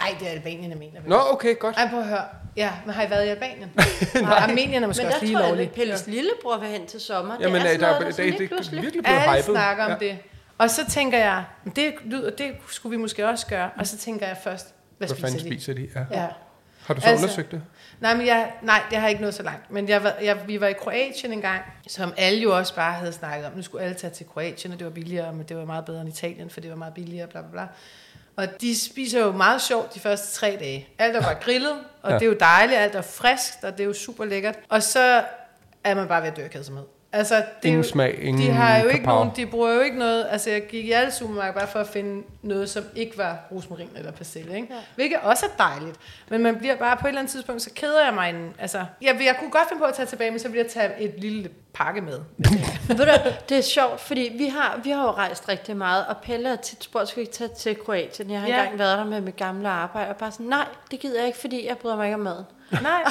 [0.00, 1.00] Ej, det er Albanien, jeg mener.
[1.06, 1.76] Nå, okay, godt.
[1.76, 2.24] Ej, prøv at høre.
[2.56, 3.70] Ja, men har I været i Albanien?
[4.22, 5.68] Nej, Armenien er måske Men også der lige tror jeg, lovligt.
[5.68, 7.36] at Pelles lillebror vil hen til sommer.
[7.40, 8.82] Jamen, det er sådan der, noget, der, der der, sådan det lige er pludselig.
[8.82, 9.44] virkelig blevet Alle hypet.
[9.44, 10.18] snakker om det.
[10.58, 11.44] Og så tænker jeg,
[11.76, 13.70] det lyder, det skulle vi måske også gøre.
[13.76, 15.44] Og så tænker jeg først, hvad, Hvad spiser de?
[15.44, 15.88] spiser de?
[15.94, 16.20] Ja.
[16.22, 16.26] Ja.
[16.86, 17.62] Har du så Altså- undersøgt det?
[18.00, 19.70] Nej, men jeg, nej, jeg har ikke nået så langt.
[19.70, 23.12] Men jeg, jeg, vi var i Kroatien en gang, som alle jo også bare havde
[23.12, 23.52] snakket om.
[23.56, 26.00] Nu skulle alle tage til Kroatien, og det var billigere, men det var meget bedre
[26.00, 27.66] end Italien, for det var meget billigere, bla bla bla.
[28.36, 30.88] Og de spiser jo meget sjovt de første tre dage.
[30.98, 32.14] Alt er bare grillet, og ja.
[32.18, 34.58] det er jo dejligt, alt er friskt, og det er jo super lækkert.
[34.68, 35.24] Og så
[35.84, 36.84] er man bare ved at dø af kedsomhed.
[37.12, 39.14] Altså, det Ingen jo, smag, ingen de har jo ikke kapav.
[39.14, 41.86] nogen, de bruger jo ikke noget, altså jeg gik i alle supermarkeder bare for at
[41.86, 44.68] finde noget, som ikke var rosmarin eller persille, ikke?
[44.70, 44.80] Ja.
[44.94, 45.96] Hvilket også er dejligt.
[46.28, 48.78] Men man bliver bare på et eller andet tidspunkt, så keder jeg mig en, altså,
[49.02, 51.14] jeg, jeg kunne godt finde på at tage tilbage, men så ville jeg tage et
[51.18, 52.18] lille pakke med.
[52.88, 53.12] Ved du,
[53.48, 56.56] det er sjovt, fordi vi har, vi har jo rejst rigtig meget, og Pelle har
[56.56, 58.30] tit spurgt, skal vi ikke tage til Kroatien?
[58.30, 58.58] Jeg har Ja.
[58.60, 61.38] engang været der med mit gamle arbejde, og bare sådan, nej, det gider jeg ikke,
[61.38, 62.44] fordi jeg bryder mig ikke om maden.
[62.70, 63.02] Nej.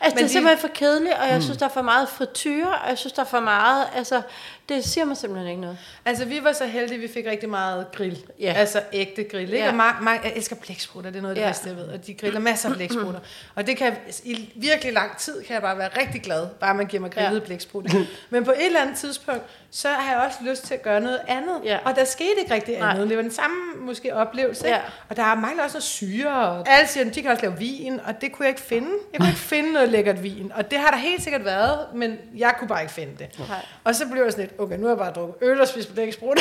[0.00, 2.68] Altså, det er de- simpelthen for kedeligt, og jeg synes, der er for meget frityre,
[2.68, 4.22] og jeg synes, der er for meget, altså,
[4.68, 5.78] det siger mig simpelthen ikke noget.
[6.04, 8.18] Altså, vi var så heldige, at vi fik rigtig meget grill.
[8.40, 8.52] Ja.
[8.56, 9.52] Altså ægte grill.
[9.52, 9.64] Ikke?
[9.66, 9.72] Ja.
[9.72, 11.48] Og ma- ma- jeg elsker blæksprutter, det er noget af det Ja.
[11.48, 11.84] bedste, jeg ved.
[11.88, 13.20] Og de griller masser af blæksprutter.
[13.54, 13.92] og det kan,
[14.24, 17.40] i virkelig lang tid kan jeg bare være rigtig glad, bare man giver mig grillet
[17.40, 17.44] ja.
[17.46, 17.90] blæksprutter.
[18.30, 21.20] Men på et eller andet tidspunkt, så har jeg også lyst til at gøre noget
[21.28, 21.54] andet.
[21.64, 21.78] Ja.
[21.84, 22.90] Og der skete ikke rigtig Nej.
[22.90, 23.08] andet.
[23.08, 24.66] Det var den samme måske oplevelse.
[24.66, 24.78] ikke?
[25.08, 26.34] Og der mangler også noget syre.
[26.48, 28.88] Og alle siger, de kan også lave vin, og det kunne jeg ikke finde.
[29.12, 30.52] Jeg kunne ikke finde noget lækkert vin.
[30.54, 33.38] Og det har der helt sikkert været, men jeg kunne bare ikke finde det.
[33.48, 33.64] Nej.
[33.84, 35.92] Og så blev jeg sådan lidt, okay, nu har jeg bare drukket øl og spist
[35.94, 36.38] blæksprut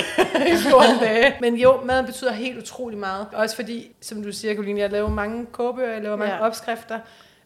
[0.47, 1.35] i 14 dage.
[1.41, 3.27] Men jo, maden betyder helt utrolig meget.
[3.33, 6.45] Også fordi, som du siger, Karoline, jeg laver mange kogebøger, jeg laver mange Ja.
[6.45, 6.99] opskrifter.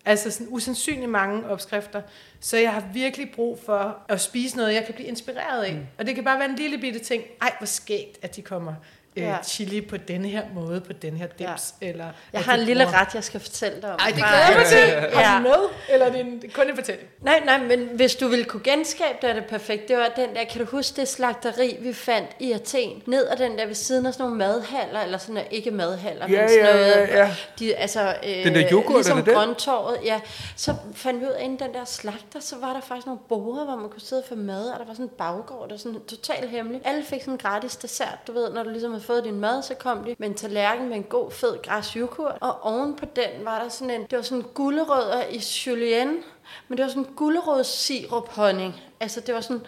[0.05, 2.01] Altså sådan usandsynligt mange opskrifter.
[2.39, 5.73] Så jeg har virkelig brug for at spise noget, jeg kan blive inspireret af.
[5.73, 5.79] Mm.
[5.97, 7.23] Og det kan bare være en lille bitte ting.
[7.41, 8.73] Ej, hvor skægt, at de kommer
[9.15, 9.37] Ja.
[9.43, 11.73] chili på denne her måde, på den her dims.
[11.81, 11.87] Ja.
[11.87, 13.99] Eller, Jeg har en lille bruger- ret, jeg skal fortælle dig om.
[13.99, 15.09] Ej, det glæder jeg mig til.
[15.23, 15.55] Har du med?
[15.89, 17.07] Eller er det, en, kun en fortælling?
[17.21, 19.87] Nej, nej, men hvis du ville kunne genskabe det, er det perfekt.
[19.87, 23.03] Det var den der, kan du huske det slagteri, vi fandt i Athen?
[23.07, 26.27] Ned ad den der ved siden af sådan nogle madhaller, eller sådan der, ikke madhaller,
[26.29, 27.07] Ja, men sådan ja, noget.
[27.07, 27.35] ja, ja.
[27.59, 29.35] De, altså, øh, Den der yoghurt, ligesom er det den?
[29.35, 30.19] grøntorvet, ja.
[30.55, 33.65] Så fandt vi ud af, inden den der slagter, så var der faktisk nogle borer,
[33.65, 35.77] hvor man kunne sidde og få mad, og der var sådan en baggård, der var
[35.79, 36.81] sådan totalt hemmelig.
[36.85, 39.63] Alle fik sådan en gratis dessert, du ved, når du ligesom havde fået din mad,
[39.63, 43.05] så kom de med en tallerken med en god, fed græs yoghurt, og oven på
[43.15, 46.17] den var der sådan en, det var sådan gulerødder i julienne,
[46.67, 48.81] men det var sådan gulerødssirup honning.
[48.99, 49.61] Altså det var sådan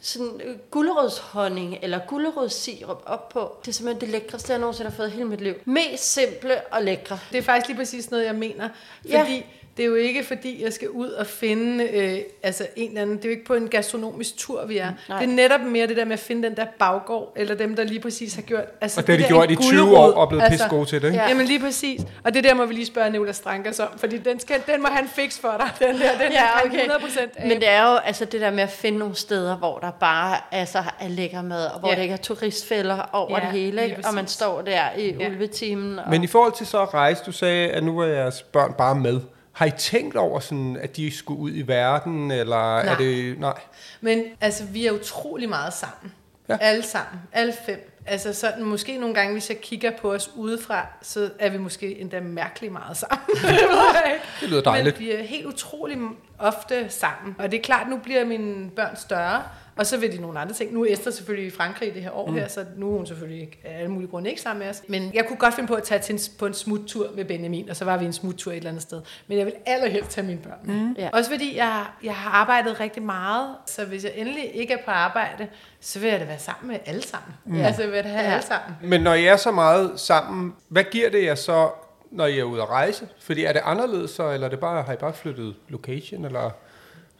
[0.00, 3.56] sådan øh, gulerødshonning eller gulerødssirup op på.
[3.62, 5.54] Det er simpelthen det lækreste, jeg nogensinde har fået i hele mit liv.
[5.64, 7.18] Mest simple og lækre.
[7.32, 8.68] Det er faktisk lige præcis noget, jeg mener.
[9.08, 9.42] Ja.
[9.76, 13.16] Det er jo ikke, fordi jeg skal ud og finde øh, altså en eller anden...
[13.16, 14.92] Det er jo ikke på en gastronomisk tur, vi er.
[15.08, 15.18] Nej.
[15.20, 17.84] Det er netop mere det der med at finde den der baggård, eller dem, der
[17.84, 18.64] lige præcis har gjort...
[18.80, 20.86] Altså Og det har de gjort i 20 gulerod, år og er blevet pisse gode
[20.86, 21.16] til det, ikke?
[21.18, 21.22] Ja.
[21.22, 21.28] Ja.
[21.28, 22.00] Jamen lige præcis.
[22.24, 24.88] Og det der må vi lige spørge Nicolas Strankers om, fordi den, skal, den må
[24.88, 25.88] han fix for dig.
[25.88, 26.84] Den der, den Ja, okay.
[26.84, 27.06] okay.
[27.06, 27.48] 100% af.
[27.48, 30.36] Men det er jo altså det der med at finde nogle steder, hvor der bare
[30.52, 31.94] altså, er lækker mad, og hvor Ja.
[31.96, 33.96] der ikke er turistfælder over Ja, det hele, ikke?
[34.08, 35.28] og man står der i Ja.
[35.28, 35.98] ulvetimen.
[35.98, 36.10] Og...
[36.10, 38.94] Men i forhold til så at rejse, du sagde, at nu var jeres børn bare
[38.94, 39.20] med.
[39.52, 42.94] Har I tænkt over, sådan, at de skulle ud i verden, eller er Nej.
[42.94, 43.38] det...
[43.38, 43.60] Nej.
[44.00, 46.12] Men altså, vi er utrolig meget sammen.
[46.48, 46.56] Ja.
[46.60, 47.20] Alle sammen.
[47.32, 47.90] Alle fem.
[48.06, 52.00] Altså sådan, måske nogle gange, hvis jeg kigger på os udefra, så er vi måske
[52.00, 53.26] endda mærkeligt meget sammen.
[54.40, 54.98] Det lyder dejligt.
[54.98, 55.98] Men vi er helt utrolig
[56.38, 57.36] ofte sammen.
[57.38, 59.42] Og det er klart, nu bliver mine børn større,
[59.80, 60.72] og så vil de nogle andre ting.
[60.72, 62.34] Nu er Esther selvfølgelig i Frankrig det her år mm.
[62.34, 64.82] her, så nu er hun selvfølgelig ikke, af alle mulige grunde ikke sammen med os.
[64.88, 67.70] Men jeg kunne godt finde på at tage til en, på en smuttur med Benjamin,
[67.70, 69.02] og så var vi en smuttur et eller andet sted.
[69.26, 70.74] Men jeg vil allerhelst tage mine børn med.
[70.74, 70.94] Mm.
[70.98, 71.08] Ja.
[71.12, 74.90] Også fordi jeg, jeg har arbejdet rigtig meget, så hvis jeg endelig ikke er på
[74.90, 75.46] arbejde,
[75.80, 77.34] så vil jeg da være sammen med alle sammen.
[77.44, 77.60] Mm.
[77.60, 78.32] Altså, jeg vil da have Ja.
[78.32, 78.76] alle sammen.
[78.82, 81.70] Men når I er så meget sammen, hvad giver det jer så,
[82.10, 83.08] når I er ude at rejse?
[83.20, 86.50] Fordi er det anderledes så, eller er det bare, har I bare flyttet location, eller...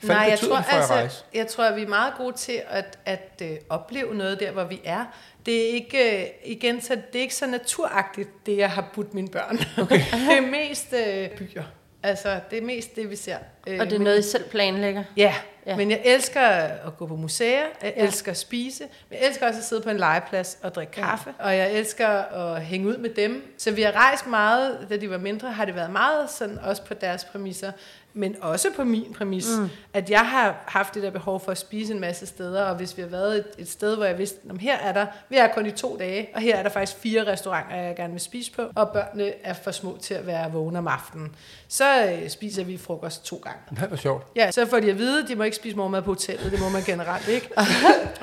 [0.01, 1.25] Hvad Nej, jeg tror, det for at altså, rejse?
[1.35, 4.65] jeg tror, at vi er meget gode til at, at øh, opleve noget der, hvor
[4.65, 5.05] vi er.
[5.47, 9.15] Det er ikke, øh, igen, så det er ikke så naturagtigt, det jeg har budt
[9.15, 9.59] mine børn.
[9.83, 10.01] Okay.
[10.29, 11.63] det er mest øh, byer.
[12.03, 13.37] Altså, det er mest det, vi ser.
[13.67, 15.05] Øh, og det er men- noget, I selv planlægger.
[15.17, 15.35] Ja,
[15.67, 15.71] Ja.
[15.71, 18.05] ja, men jeg elsker at gå på museer, jeg Ja.
[18.05, 21.35] elsker at spise, men jeg elsker også at sidde på en legeplads og drikke kaffe,
[21.39, 23.55] og jeg elsker at hænge ud med dem.
[23.59, 26.85] Så vi har rejst meget, da de var mindre, har det været meget sådan, også
[26.85, 27.73] på deres præmisser,
[28.15, 29.69] men også på min præmis, mm.
[29.95, 32.97] at jeg har haft det der behov for at spise en masse steder, og hvis
[32.97, 35.49] vi har været et, et sted, hvor jeg vidste, at her er der, vi er
[35.49, 38.53] kun i to dage, og her er der faktisk fire restauranter, jeg gerne vil spise
[38.53, 41.35] på, og børnene er for små til at være vågne om aftenen,
[41.69, 43.59] så øh, spiser vi frokost to gange.
[43.81, 44.27] Det var sjovt.
[44.37, 46.53] Ja, så får de at vide, at de må ikke spise morgenmad på hotellet.
[46.53, 47.49] Det må man generelt ikke.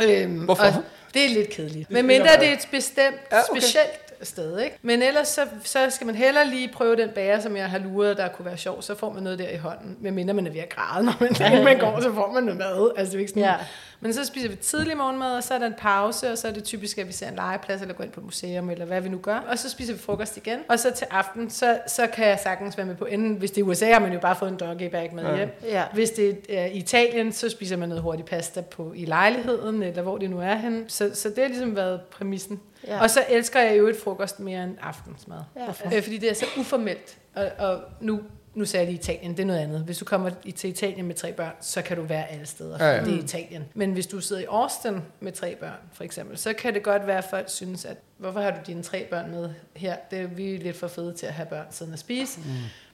[0.23, 0.63] øhm, Hvorfor?
[0.63, 0.83] Og
[1.13, 1.91] det er lidt kedeligt.
[1.91, 3.59] Men mindre det er et bestemt, Ja, okay.
[3.61, 4.77] specielt sted, ikke?
[4.81, 8.17] Men ellers så, så skal man hellere lige prøve den bager, som jeg har luret,
[8.17, 8.81] der kunne være sjov.
[8.81, 9.97] Så får man noget der i hånden.
[10.01, 12.43] Men mindre man er ved at græde, når man, inden man går, så får man
[12.43, 12.91] noget mad.
[12.97, 13.49] Altså, det er ikke sådan, Ja.
[13.51, 13.57] ja.
[13.99, 16.51] Men så spiser vi tidlig morgenmad, og så er der en pause, og så er
[16.51, 19.01] det typisk, at vi ser en legeplads, eller går ind på et museum, eller hvad
[19.01, 19.37] vi nu gør.
[19.51, 20.59] Og så spiser vi frokost igen.
[20.69, 23.35] Og så til aften, så, så kan jeg sagtens være med på enden.
[23.35, 25.49] Hvis det er USA, har man jo bare fået en doggy bag med hjem.
[25.63, 25.83] Ja.
[25.93, 30.01] Hvis det er i Italien, så spiser man noget hurtig pasta på, i lejligheden, eller
[30.01, 30.83] hvor det nu er henne.
[30.87, 32.59] Så, så det har ligesom været præmissen.
[32.87, 33.01] Ja.
[33.01, 35.37] Og så elsker jeg jo et frokost mere end aftensmad.
[35.55, 35.97] Ja.
[35.97, 37.17] Øh, fordi det er så uformelt.
[37.35, 38.21] Og, og nu,
[38.53, 39.81] nu sagde jeg lige Italien, det er noget andet.
[39.81, 42.85] Hvis du kommer i- til Italien med tre børn, så kan du være alle steder.
[42.85, 43.03] Ja, Ja.
[43.05, 43.63] Det er Italien.
[43.73, 47.07] Men hvis du sidder i Austin med tre børn, for eksempel, så kan det godt
[47.07, 49.95] være, at folk synes, at hvorfor har du dine tre børn med her?
[50.11, 52.39] Det er vi lidt for fede til at have børn siden at spise.
[52.39, 52.45] Mm.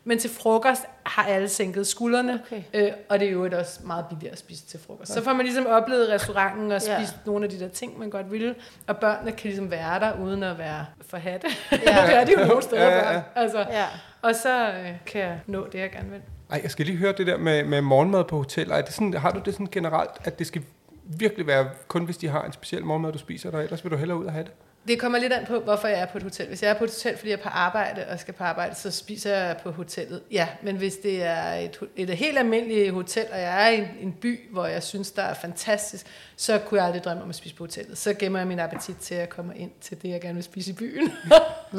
[0.05, 2.63] Men til frokost har alle sænket skuldrene, Okay.
[2.73, 5.11] øh, og det er jo også meget billigere at spise til frokost.
[5.13, 8.31] Så får man ligesom oplevet restauranten og spist nogle af de der ting, man godt
[8.31, 8.55] ville,
[8.87, 11.47] og børnene kan ligesom være der, uden at være for hatte.
[11.71, 11.77] Ja.
[12.07, 13.21] det er de jo nogle steder, børn.
[13.35, 13.85] Altså, Ja.
[14.21, 16.21] Og så øh, kan jeg nå det, jeg gerne vil.
[16.51, 18.75] Ej, jeg skal lige høre det der med, med morgenmad på hoteller.
[18.75, 20.61] Er det sådan, har du det sådan generelt, at det skal
[21.03, 23.97] virkelig være kun, hvis de har en speciel morgenmad, du spiser der, ellers vil du
[23.97, 24.51] hellere ud og have det?
[24.87, 26.47] Det kommer lidt an på, hvorfor jeg er på et hotel.
[26.47, 28.75] Hvis jeg er på et hotel, fordi jeg er på arbejde og skal på arbejde,
[28.75, 30.21] så spiser jeg på hotellet.
[30.31, 33.87] Ja, men hvis det er et, et helt almindeligt hotel, og jeg er i en,
[34.01, 36.05] en by, hvor jeg synes, der er fantastisk,
[36.35, 37.97] så kunne jeg aldrig drømme om at spise på hotellet.
[37.97, 40.71] Så gemmer jeg min appetit til at komme ind til det, jeg gerne vil spise
[40.71, 41.11] i byen.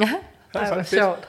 [0.01, 0.11] Ja.
[0.59, 1.29] Ej, hvor sjovt.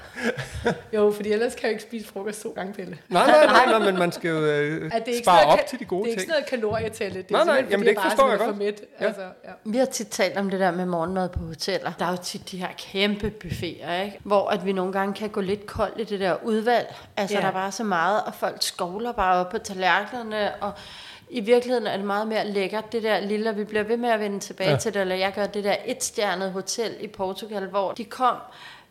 [0.94, 2.98] jo, fordi ellers kan jeg jo ikke spise frokost to gange, Pelle.
[3.10, 5.70] Nej, nej, nej, nej men man skal jo øh, At det er spare op ka-
[5.70, 6.32] til de gode Det er ikke ting.
[6.32, 7.22] sådan noget kalorietælle.
[7.22, 8.50] Det er Nej, nej, jamen fordi det bare forstår jeg godt.
[8.50, 8.82] er For midt.
[9.02, 9.06] Ja.
[9.06, 9.50] Altså, ja.
[9.66, 11.92] Vi har tit talt om det der med morgenmad på hoteller.
[12.00, 14.18] Der er jo tit de her kæmpe buffeter, ikke?
[14.24, 16.96] hvor at vi nogle gange kan gå lidt koldt i det der udvalg.
[17.18, 17.42] Altså, Ja.
[17.42, 20.72] der er bare så meget, og folk skovler bare op på tallerkenerne, og
[21.30, 24.20] i virkeligheden er det meget mere lækkert, det der lille, vi bliver ved med at
[24.20, 24.74] vende tilbage Ja.
[24.74, 24.80] ja.
[24.80, 28.36] til det, eller jeg gør det der etstjernet hotel i Portugal, hvor de kom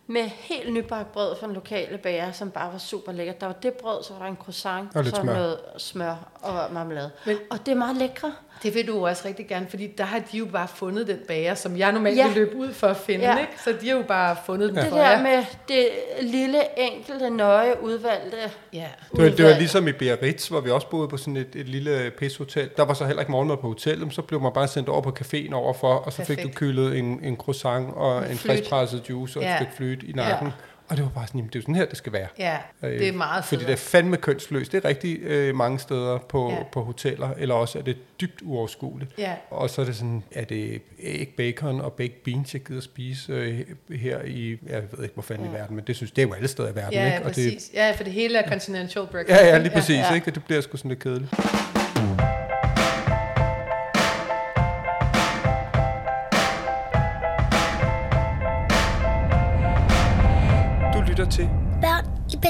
[0.07, 3.41] med helt nybagt brød fra en lokale bager, som bare var super lækkert.
[3.41, 5.33] Der var det brød, så var der en croissant, Og lidt så smør.
[5.35, 7.11] noget smør og marmelade.
[7.27, 8.33] Men, og det er meget lækre.
[8.63, 11.55] Det vil du også rigtig gerne, fordi der har de jo bare fundet den bager,
[11.55, 12.27] som jeg normalt Ja.
[12.27, 13.39] vil løbe ud for at finde, Ja.
[13.39, 13.53] ikke?
[13.65, 15.23] Så de har jo bare fundet den Det for der jer.
[15.23, 15.89] med det
[16.23, 18.37] lille, enkelte, nøje udvalgte
[18.73, 18.87] Ja.
[19.17, 21.69] Det var, det var ligesom i Biarritz, hvor vi også boede på sådan et, et
[21.69, 22.71] lille pishotel.
[22.77, 25.17] Der var så heller ikke morgenmad på hotellet, så blev man bare sendt over på
[25.21, 26.55] caféen overfor, og så fik Perfekt.
[26.55, 28.39] du kølet en, en croissant og en flyt.
[28.53, 29.57] friskpresset juice og et Ja.
[29.57, 30.49] stykke flyt i nakken.
[30.89, 32.27] Og det var bare sådan, jamen, det er jo sådan her, det skal være.
[32.39, 33.67] Ja, Øh, det er meget Fordi federe.
[33.77, 34.73] det er fandme kønsløst.
[34.73, 36.57] Det er rigtig øh, mange steder på, Ja.
[36.73, 39.11] på hoteller, eller også er det dybt uoverskueligt.
[39.19, 39.33] Ja.
[39.51, 43.33] Og så er det sådan, er det æg, bacon og baked beans, jeg gider spise
[43.33, 43.61] øh,
[43.91, 46.35] her i, jeg ved ikke, hvor fanden i verden, men det synes det er jo
[46.35, 47.15] alle steder i verden, Ja, ikke?
[47.17, 47.71] ja, Og det, præcis.
[47.75, 49.41] Ja, for det hele er continental breakfast.
[49.41, 50.15] ja, ja, lige præcis, Ja, ja.
[50.15, 50.31] ikke?
[50.31, 51.31] Det bliver sgu sådan lidt kedeligt.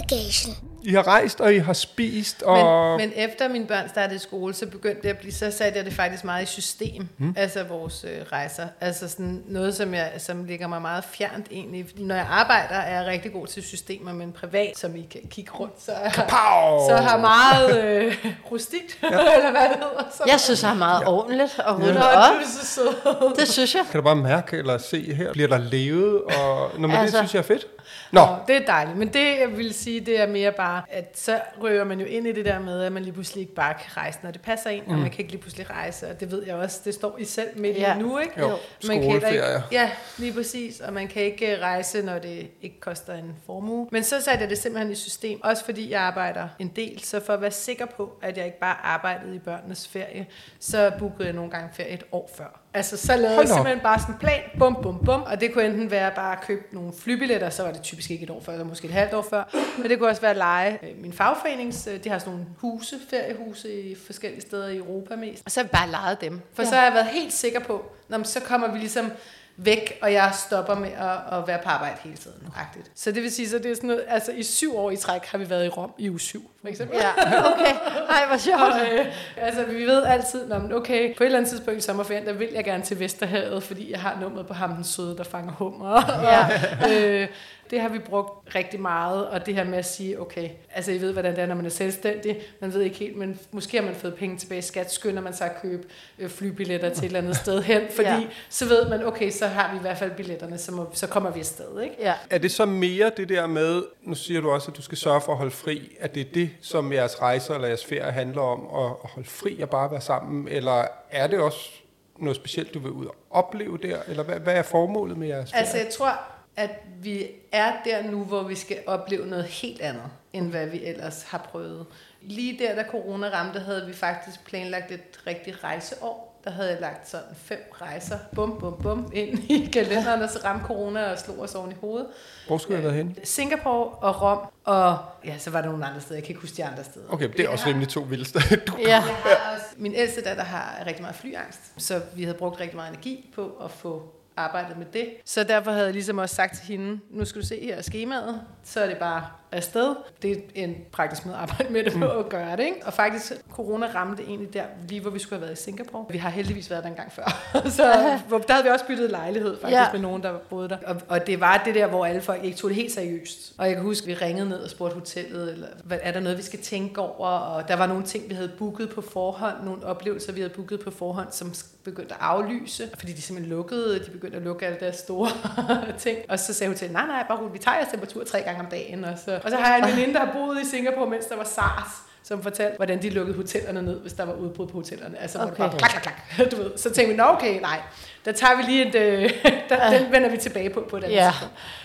[0.09, 2.91] Børn i har rejst, og I har spist, og...
[2.99, 5.79] Men, men efter mine børn startede i skole, så begyndte det at blive, så satte
[5.79, 7.35] jeg det faktisk meget i system, mm.
[7.37, 8.67] altså vores øh, rejser.
[8.81, 11.85] Altså sådan noget, som, jeg, som ligger mig meget fjernt egentlig.
[11.89, 15.21] Fordi når jeg arbejder, er jeg rigtig god til systemer, men privat, som I kan
[15.31, 16.89] kigge rundt, så er, Kapow!
[16.89, 18.17] så har meget øh,
[18.51, 19.09] rustikt, ja.
[19.37, 20.05] eller hvad det hedder.
[20.17, 22.31] Så Jeg synes, han er meget ordentligt og ryddet Nå, op.
[22.63, 23.37] sød.
[23.37, 23.85] Det synes jeg.
[23.91, 25.33] Kan du bare mærke eller se her?
[25.33, 26.23] Bliver der levet?
[26.23, 26.71] Og...
[26.79, 27.67] Nå, men altså, Altså- det synes jeg er fedt.
[28.13, 28.99] Nå, Nå, det er dejligt.
[28.99, 32.27] Men det, jeg vil sige, det er mere bare, at så rører man jo ind
[32.27, 34.71] i det der med, at man lige pludselig ikke bare kan rejse, når det passer
[34.71, 34.93] ind, mm.
[34.93, 37.25] og man kan ikke lige pludselig rejse, og det ved jeg også, det står I
[37.25, 37.97] selv midt Ja.
[37.97, 38.41] i nu, ikke?
[38.41, 38.51] Jo,
[38.89, 39.43] man kan ikke.
[39.73, 43.89] Ja, lige præcis, og man kan ikke øh, rejse, når det ikke koster en formue.
[43.93, 47.21] Men så satte jeg det simpelthen i system, også fordi jeg arbejder en del, så
[47.21, 50.27] for at være sikker på, at jeg ikke bare arbejdede i børnenes ferie,
[50.61, 52.61] så bookede jeg nogle gange ferie et år før.
[52.75, 53.57] Altså, så lavede Hold jeg op.
[53.59, 56.41] simpelthen bare sådan en plan, bum, bum, bum, og det kunne enten være bare at
[56.41, 59.15] købe nogle flybilletter, så var det typisk ikke et år før, eller måske et halvt
[59.15, 59.45] år før,
[59.79, 60.79] men det kunne også være at lege.
[60.83, 65.17] Øh, Min fagforenings, øh, de har sådan nogle huse, feriehuse i forskellige steder i Europa
[65.17, 66.69] mest, og så har vi bare lejet dem, for ja.
[66.69, 69.13] så har jeg været helt sikker på, når så kommer vi ligesom
[69.57, 72.49] væk, og jeg stopper med at, at være på arbejde hele tiden.
[72.57, 72.91] Agtigt.
[72.95, 75.25] Så det vil sige, så det er sådan noget, altså i syv år i træk
[75.25, 76.97] har vi været i Rom i uge syv, for eksempel.
[76.97, 77.11] Ja,
[77.53, 77.75] okay.
[78.11, 78.61] Ej, hvor sjovt.
[78.61, 82.27] Og, øh, altså, vi ved altid, når okay, på et eller andet tidspunkt i sommerferien,
[82.27, 85.25] der vil jeg gerne til Vesterhavet, fordi jeg har nummeret på ham den søde, der
[85.25, 86.03] fanger hummer.
[86.23, 86.47] Ja.
[86.85, 87.29] og, øh,
[87.71, 91.01] det har vi brugt rigtig meget, og det her med at sige, okay, altså I
[91.01, 93.85] ved, hvordan det er, når man er selvstændig, man ved ikke helt, men måske har
[93.85, 95.83] man fået penge tilbage i skat, skynder man sig at købe
[96.19, 98.23] øh, flybilletter til et eller andet sted hen, fordi Ja.
[98.49, 101.31] så ved man, okay, så har vi i hvert fald billetterne, så, må, så kommer
[101.31, 101.97] vi afsted, ikke?
[102.01, 102.15] Ja.
[102.31, 105.21] er det så mere det der med, nu siger du også, at du skal sørge
[105.21, 108.43] for at holde fri, at det er det, som jeres rejser eller jeres ferie handler
[108.43, 111.71] om, at at holde fri og bare være sammen, eller er det også
[112.19, 115.51] noget specielt, du vil ud og opleve der, eller hvad, hvad er formålet med jeres
[115.51, 115.61] ferie?
[115.61, 116.19] Altså, jeg tror,
[116.57, 116.71] at
[117.03, 121.23] vi er der nu, hvor vi skal opleve noget helt andet, end hvad vi ellers
[121.23, 121.87] har prøvet.
[122.23, 126.41] Lige der, da corona ramte, havde vi faktisk planlagt et rigtigt rejseår.
[126.45, 130.39] Der havde jeg lagt sådan fem rejser, bum, bum, bum, ind i kalenderen, og så
[130.45, 132.07] ramte corona og slog os oven i hovedet.
[132.47, 133.27] Hvor skulle jeg have været henne?
[133.27, 136.17] Singapore og Rom, og ja, så var der nogle andre steder.
[136.17, 137.07] Jeg kan ikke huske de andre steder.
[137.09, 138.57] Okay, det er også rimelig to vilde steder.
[138.79, 138.89] Ja.
[138.89, 142.77] Jeg har også, min ældste datter har rigtig meget flyangst, så vi havde brugt rigtig
[142.77, 145.09] meget energi på at få arbejdet med det.
[145.25, 148.41] Så derfor havde jeg ligesom også sagt til hende, nu skal du se her skemaet,
[148.65, 149.95] så er det bare afsted.
[150.23, 152.65] Det er en praktisk måde at arbejde med det på at gøre det.
[152.65, 152.77] Ikke?
[152.85, 156.05] Og faktisk, corona ramte egentlig der, lige hvor vi skulle have været i Singapore.
[156.11, 157.45] Vi har heldigvis været der en gang før.
[157.71, 157.83] så
[158.29, 159.87] hvor- der havde vi også byttet lejlighed faktisk Ja.
[159.93, 160.77] med nogen, der boede der.
[160.87, 163.53] Og, og det var det der, hvor alle folk ikke tog det helt seriøst.
[163.59, 166.39] Og jeg kan huske, vi ringede ned og spurgte hotellet, eller hvad, er der noget,
[166.39, 167.29] vi skal tænke over?
[167.29, 170.81] Og der var nogle ting, vi havde booket på forhånd, nogle oplevelser, vi havde booket
[170.81, 174.79] på forhånd, som begyndte at aflyse, fordi de simpelthen lukkede, de begyndte at lukke alle
[174.81, 175.29] deres store
[175.99, 176.19] ting.
[176.29, 179.05] Og så sagde hotellet, nej, nej, bare vi tager jeres temperatur tre gange om dagen,
[179.05, 181.37] og så Og så har jeg en veninde, der har boet i Singapore, mens der
[181.37, 185.19] var SARS som fortalte, hvordan de lukkede hotellerne ned, hvis der var udbrud på hotellerne.
[185.19, 185.51] Altså, okay.
[185.51, 185.59] Okay.
[185.59, 186.03] bare klak, klak,
[186.37, 186.71] klak, du ved.
[186.77, 187.81] Så tænkte vi, nå okay, nej,
[188.25, 189.31] der tager vi lige et, øh,
[189.69, 191.33] der, den vender vi tilbage på på den Ja.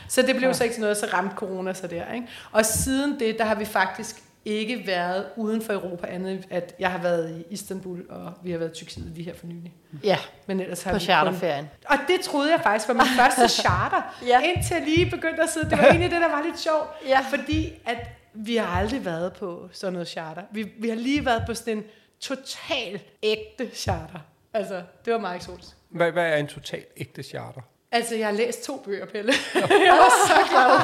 [0.07, 2.27] Så det blev så ikke sådan noget, så ramte corona så der, ikke?
[2.51, 4.23] Og siden det, der har vi faktisk
[4.53, 8.51] ikke været uden for Europa andet, end at jeg har været i Istanbul, og vi
[8.51, 9.73] har været i Tyrkiet lige her for nylig.
[10.03, 11.69] Ja, Men ellers har på vi kun- charterferien.
[11.89, 14.17] og det troede jeg faktisk var min første charter.
[14.27, 14.41] Ja.
[14.41, 15.69] Indtil jeg lige begyndte at sidde.
[15.69, 16.89] Det var egentlig det, der var lidt sjovt.
[17.07, 17.19] Ja.
[17.29, 17.97] Fordi at
[18.33, 20.41] vi har aldrig været på sådan noget charter.
[20.51, 21.83] Vi, vi har lige været på sådan en
[22.19, 24.19] total ægte charter.
[24.53, 25.75] Altså, det var meget eksotisk.
[25.89, 27.61] Hvad, hvad er en total ægte charter?
[27.91, 29.33] Altså, jeg har læst to bøger, Pelle.
[29.55, 30.79] jeg var så glad.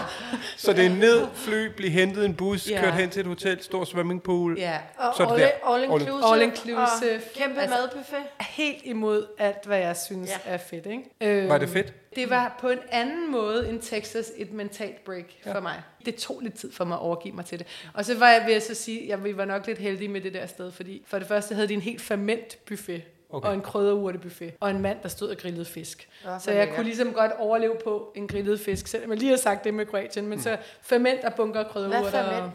[0.58, 2.82] Så det er ned, fly, blive hentet en bus, Ja.
[2.82, 4.56] kørt hen til et hotel, stor swimmingpool.
[4.60, 5.74] Ja, Og Så er det all, der.
[5.74, 6.32] all, All- inclusive.
[6.34, 7.16] All inclusive.
[7.16, 8.18] Og kæmpe Altså- madbuffet.
[8.42, 10.38] helt imod alt, hvad jeg synes Ja.
[10.50, 10.54] ja.
[10.54, 10.86] er fedt.
[10.86, 11.04] Ikke?
[11.42, 11.94] Øhm, Var det fedt?
[12.16, 15.54] Det var på en anden måde end Texas et mentalt break ja.
[15.54, 15.82] for mig.
[16.06, 17.68] Det tog lidt tid for mig at overgive mig til det.
[17.94, 20.22] Og så var jeg ved at så sige, at vi var nok lidt heldige med
[20.22, 23.02] det der sted, fordi for det første havde de en helt ferment buffet.
[23.36, 23.48] Okay.
[23.48, 24.54] Og en krydderurte buffet.
[24.60, 26.10] Og en mand, der stod og grillede fisk.
[26.24, 26.76] hvor så jeg lækkert.
[26.76, 29.86] kunne ligesom godt overleve på en grillet fisk, selvom jeg lige har sagt det med
[29.86, 30.28] Kroatien.
[30.28, 32.10] Men så ferment og bunker og krydderurter.
[32.10, 32.46] Hvad er ferment?
[32.46, 32.52] Og,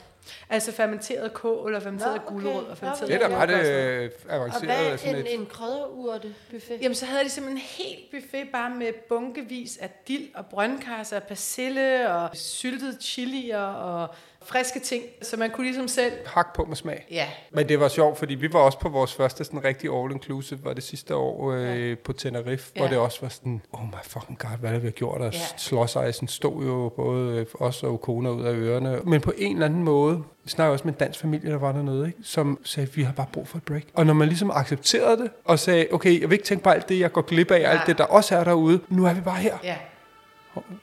[0.50, 2.34] altså fermenteret kål og fermenteret Nå, okay.
[2.34, 4.64] gulerod og fermenteret Det er da Ja, ret og øh, Og avanceret.
[4.64, 6.78] hvad af er sådan en, et, en krydderurte buffet?
[6.82, 11.16] Jamen, så havde de simpelthen en helt buffet bare med bunkevis af dild og brøndkarse
[11.16, 14.14] og persille og syltet chilier og
[14.44, 16.12] friske ting, så man kunne ligesom selv...
[16.26, 17.06] hak på med smag.
[17.10, 20.64] Ja, Men det var sjovt, fordi vi var også på vores første sådan rigtig all-inclusive,
[20.64, 22.90] var det sidste år øh, på Tenerife, hvor Ja.
[22.90, 25.20] det også var sådan, oh my fucking god, hvad er det, vi har gjort?
[25.20, 25.38] Og Ja.
[25.56, 29.00] slåsejsen stod jo både øh, os og koner ud af ørerne.
[29.04, 31.72] Men på en eller anden måde, vi snakker også med en dansk familie, der var
[31.72, 32.18] dernede, ikke?
[32.22, 33.82] som sagde, vi har bare brug for et break.
[33.94, 36.88] Og når man ligesom accepterede det, og sagde, okay, jeg vil ikke tænke på alt
[36.88, 37.84] det, jeg går glip af, alt Nej.
[37.86, 39.58] det, der også er derude, nu er vi bare her.
[39.64, 39.76] ja.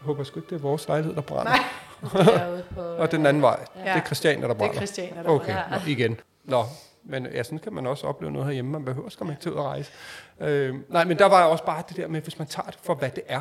[0.02, 1.44] Håber sgu ikke, det er vores lejlighed, der brænder.
[1.52, 1.60] Nej,
[2.02, 3.82] på, Og den anden vej, Ja.
[3.82, 4.74] det er Christianer, der det brænder.
[4.74, 5.68] er Christianer, der Okay, var.
[5.72, 6.20] nå, igen.
[6.44, 6.64] Nå,
[7.04, 8.72] men ja, sådan kan man også opleve noget herhjemme.
[8.72, 9.92] Man behøver skam ikke til at rejse.
[10.40, 12.96] Øh, nej, men der var også bare det der med, hvis man tager det for,
[12.96, 13.40] hvad det er.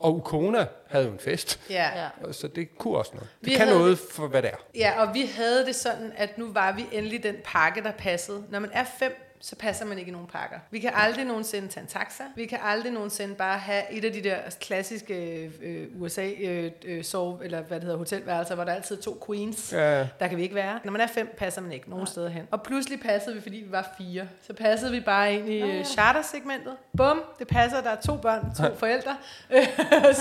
[0.00, 1.90] Og Ukona havde jo en fest, Ja.
[2.26, 2.32] Ja.
[2.32, 3.28] så det kunne også noget.
[3.40, 4.56] Det Vi kan havde- noget for, hvad det er.
[4.74, 8.42] ja, og vi havde det sådan, at nu var vi endelig den pakke, der passede.
[8.50, 10.58] Når man er fem, så passer man ikke i nogen pakker.
[10.70, 12.22] Vi kan aldrig nogensinde tage en taxa.
[12.36, 17.04] Vi kan aldrig nogensinde bare have et af de der klassiske øh, USA øh, øh,
[17.04, 19.72] sove, eller hvad det hedder, hotelværelser, hvor der altid er to queens.
[19.72, 20.06] Ja.
[20.20, 20.80] Der kan vi ikke være.
[20.84, 22.48] Når man er fem, passer man ikke nogen steder hen.
[22.50, 24.28] Og pludselig passede vi, fordi vi var fire.
[24.42, 26.76] Så passede vi bare ind i øh, chartersegmentet.
[26.96, 27.80] Bum, det passer.
[27.82, 29.16] Der er to børn, to forældre.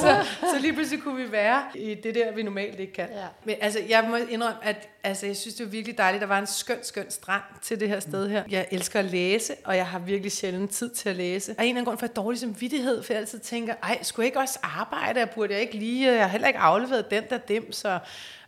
[0.02, 3.10] så, så lige pludselig kunne vi være i det der, vi normalt ikke kan.
[3.10, 3.26] Ja.
[3.44, 6.22] Men altså, jeg må indrømme, at altså, jeg synes, det var virkelig dejligt.
[6.22, 8.44] Der var en skøn, skøn strand til det her sted her.
[8.50, 11.52] Jeg elsker at læse, og jeg har virkelig sjældent tid til at læse.
[11.52, 14.24] Og en eller anden grund for jeg dårlig samvittighed, for jeg altid tænker, ej, skulle
[14.24, 15.20] jeg ikke også arbejde?
[15.20, 18.00] Jeg burde jeg ikke lige, jeg har heller ikke afleveret den der dem, så...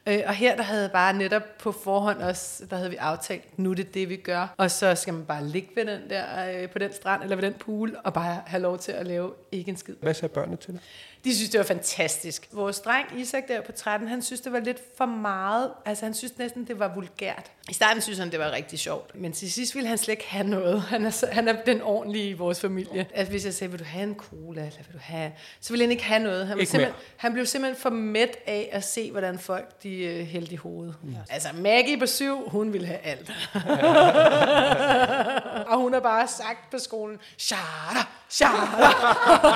[0.07, 3.71] Øh, og her der havde bare netop på forhånd også, der havde vi aftalt, nu
[3.71, 4.53] er det det, vi gør.
[4.57, 7.43] Og så skal man bare ligge ved den der, øh, på den strand eller ved
[7.43, 9.95] den pool, og bare have lov til at lave ikke en skid.
[10.01, 10.81] Hvad sagde børnene til det?
[11.23, 12.47] De synes, det var fantastisk.
[12.51, 15.71] Vores dreng Isak der på 13, han synes, det var lidt for meget.
[15.85, 17.51] Altså, han synes næsten, det var vulgært.
[17.69, 19.11] I starten synes han, det var rigtig sjovt.
[19.15, 20.81] Men til sidst ville han slet ikke have noget.
[20.81, 23.05] Han er, så, han er den ordentlige i vores familie.
[23.13, 25.31] Altså, hvis jeg sagde, vil du have en cola, eller vil du have...
[25.61, 26.47] Så ville han ikke have noget.
[26.47, 27.01] Han, Ikke simpelthen, mere.
[27.17, 30.95] han blev simpelthen for mæt af at se, hvordan folk de øh, hældte i hovedet.
[31.03, 31.15] Mm.
[31.29, 33.31] Altså, Maggie på syv, hun ville have alt.
[35.71, 38.87] og hun har bare sagt på skolen, charter, charter.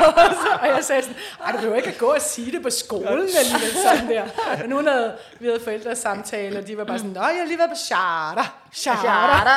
[0.62, 3.08] og jeg sagde sådan, ej, du behøver ikke at gå og sige det på skolen
[3.40, 4.24] alligevel sådan der.
[4.62, 7.58] Men hun havde, vi havde forældresamtale, og de var bare sådan, nå, jeg har lige
[7.58, 8.01] været på charter.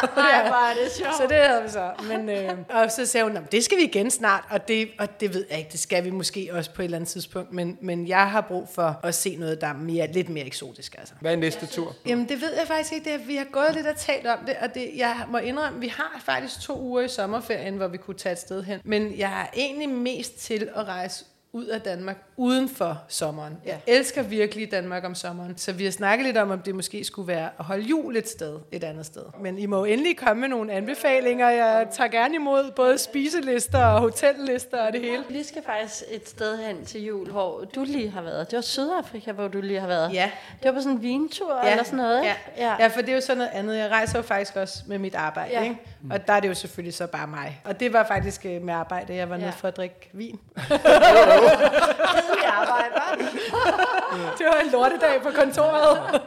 [0.48, 1.16] Hvor er det sjovt.
[1.16, 1.90] Så det havde vi så.
[2.08, 4.88] Men, øh, og så sagde hun, "Nå, men det skal vi igen snart, og det,
[4.98, 7.52] og det ved jeg ikke, det skal vi måske også på et eller andet tidspunkt.
[7.52, 10.94] Men, men jeg har brug for at se noget, der er mere, lidt mere eksotisk.
[10.98, 11.14] Altså.
[11.20, 11.92] Hvad er næste tur?
[12.06, 13.04] Jamen, det ved jeg faktisk ikke.
[13.04, 15.80] Det er, vi har gået lidt og talt om det, og det, jeg må indrømme,
[15.80, 18.80] vi har faktisk to uger i sommerferien, hvor vi kunne tage et sted hen.
[18.84, 21.24] Men jeg er egentlig mest til at rejse
[21.54, 23.56] ud af Danmark uden for sommeren.
[23.66, 27.04] Jeg elsker virkelig Danmark om sommeren, så vi har snakket lidt om, om det måske
[27.04, 29.22] skulle være at holde jul et sted, et andet sted.
[29.40, 31.50] Men I må jo endelig komme med nogle anbefalinger.
[31.50, 35.24] Jeg tager gerne imod både spiselister og hotellister og det hele.
[35.28, 38.50] Vi skal faktisk et sted hen til jul, hvor du lige har været.
[38.50, 40.12] Det var Sydafrika, hvor du lige har været.
[40.12, 40.30] Ja.
[40.62, 41.70] Det var på sådan en vintur ja.
[41.70, 42.36] eller sådan noget, ikke?
[42.58, 42.74] Ja.
[42.80, 43.76] ja, for det er jo sådan noget andet.
[43.76, 45.58] Jeg rejser jo faktisk også med mit arbejde, Ja.
[45.62, 45.64] ja.
[45.68, 45.76] ikke?
[46.10, 47.60] Og der er det jo selvfølgelig så bare mig.
[47.64, 49.14] Og det var faktisk øh, med arbejde.
[49.14, 49.52] Jeg var nede Ja.
[49.54, 50.40] for at drikke vin.
[51.48, 52.94] Tidlig arbejde?
[54.38, 56.20] Det var en lortedag på kontoret.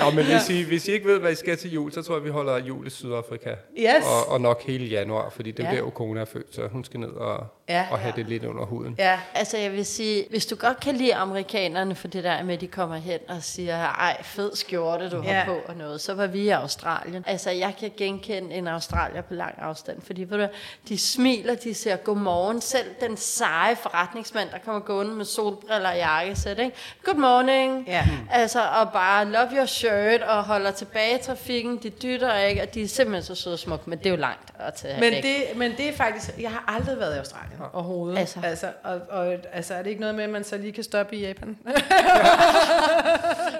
[0.00, 2.14] Nå, men hvis, I, hvis I ikke ved, hvad I skal til jul, så tror
[2.14, 3.50] jeg, vi holder jul i Sydafrika.
[3.78, 4.04] Yes.
[4.26, 5.76] Og, og nok hele januar, fordi det er Ja.
[5.76, 7.86] der, Okona er født, så hun skal ned og Ja.
[7.92, 8.94] at have det lidt under huden.
[8.98, 9.18] Ja.
[9.34, 12.60] Altså jeg vil sige, hvis du godt kan lide amerikanerne for det der med, at
[12.60, 15.32] de kommer hen og siger, ej, fed skjorte, du Ja.
[15.32, 17.24] har på og noget, så var vi i Australien.
[17.26, 20.46] Altså jeg kan genkende en australier på lang afstand, fordi ved du,
[20.88, 22.60] de smiler, de siger godmorgen.
[22.60, 26.76] Selv den seje forretningsmand, der kommer gående med solbriller og jakkesæt, ikke?
[27.04, 27.84] Good morning.
[27.86, 28.08] Ja.
[28.30, 32.74] Altså, og bare love your shirt, og holder tilbage i trafikken, de dytter ikke, og
[32.74, 35.12] de er simpelthen så søde og smukke, men det er jo langt at tage Men
[35.12, 35.22] væk.
[35.22, 38.18] det, men det er faktisk, jeg har aldrig været i Australien overhovedet.
[38.18, 38.38] Altså.
[38.44, 41.16] altså, og, og, altså er det ikke noget med, at man så lige kan stoppe
[41.16, 41.56] i Japan?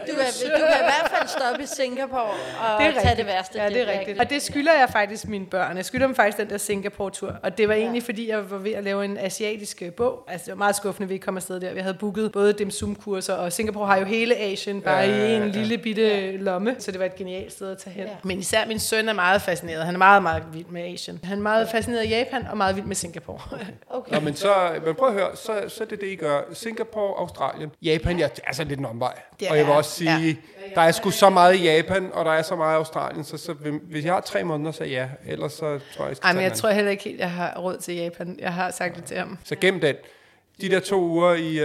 [0.07, 3.16] Du kan, du kan i hvert fald stoppe i Singapore og det er tage rigtigt.
[3.16, 3.62] det værste.
[3.62, 4.20] Ja, det er rigtigt.
[4.20, 5.76] Og det skylder jeg faktisk mine børn.
[5.76, 7.36] Jeg skylder dem faktisk den der Singapore-tur.
[7.42, 10.24] Og det var egentlig, fordi jeg var ved at lave en asiatisk øh, bog.
[10.28, 11.74] Altså, det var meget skuffende, at vi ikke kom afsted der.
[11.74, 15.26] Vi havde booket både dem Zoom-kurser, og Singapore har jo hele Asien bare Ja, ja,
[15.26, 15.59] i en ja.
[15.59, 16.76] lille bitte lomme.
[16.78, 18.05] Så det var et genialt sted at tage hen.
[18.07, 18.11] Ja.
[18.22, 19.84] Men især min søn er meget fascineret.
[19.84, 21.20] Han er meget, meget vild med Asien.
[21.24, 23.40] Han er meget fascineret af Japan og meget vild med Singapore.
[23.53, 23.64] Okay.
[24.11, 26.41] Nå, men så, men prøv at høre, så, så er det det, I gør.
[26.53, 29.20] Singapore, Australien, Japan, ja, er altså lidt en omvej.
[29.41, 30.74] Det og jeg vil også sige, ja.
[30.74, 33.37] der er sgu så meget i Japan, og der er så meget i Australien, så,
[33.37, 35.09] så hvis jeg har tre måneder, så ja.
[35.26, 37.55] Ellers så tror jeg, jeg skal Ej, men jeg tror heller ikke helt, jeg har
[37.59, 38.37] råd til Japan.
[38.39, 39.39] Jeg har sagt det til ham.
[39.45, 39.95] Så gem den.
[40.61, 41.59] De der to uger i,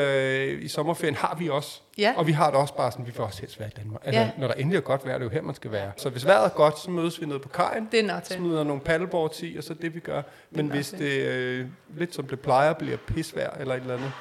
[0.54, 1.82] øh, i sommerferien har vi også.
[1.98, 2.14] Ja.
[2.18, 4.02] Og vi har det også bare sådan, vi vil også helst være i Danmark.
[4.06, 4.32] Altså, Ja.
[4.38, 5.92] Når der endelig er godt vejr, det er jo her, man skal være.
[5.98, 7.88] Så hvis vejret er godt, så mødes vi nede på kajen.
[7.92, 8.36] Det er nok til.
[8.36, 10.22] Smider nogle paddleboards i, og så det, vi gør.
[10.52, 11.68] Men nok hvis det øh,
[11.98, 14.12] lidt som det plejer, bliver pisvejr eller et eller andet,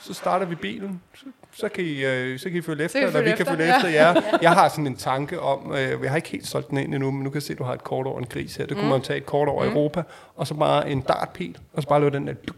[0.00, 1.02] så starter vi bilen.
[1.14, 1.24] Så,
[1.60, 3.76] så, kan, I, øh, så kan I følge efter, eller vi kan følge ja.
[3.76, 4.22] efter jer.
[4.42, 7.10] Jeg har sådan en tanke om, øh, jeg har ikke helt solgt den ind endnu,
[7.10, 8.66] men nu kan jeg se, at du har et kort over en gris her.
[8.66, 8.90] Det kunne Mm.
[8.90, 10.02] man tage et kort over Europa,
[10.36, 12.56] og så bare en dartpil, og så bare lave den der duk,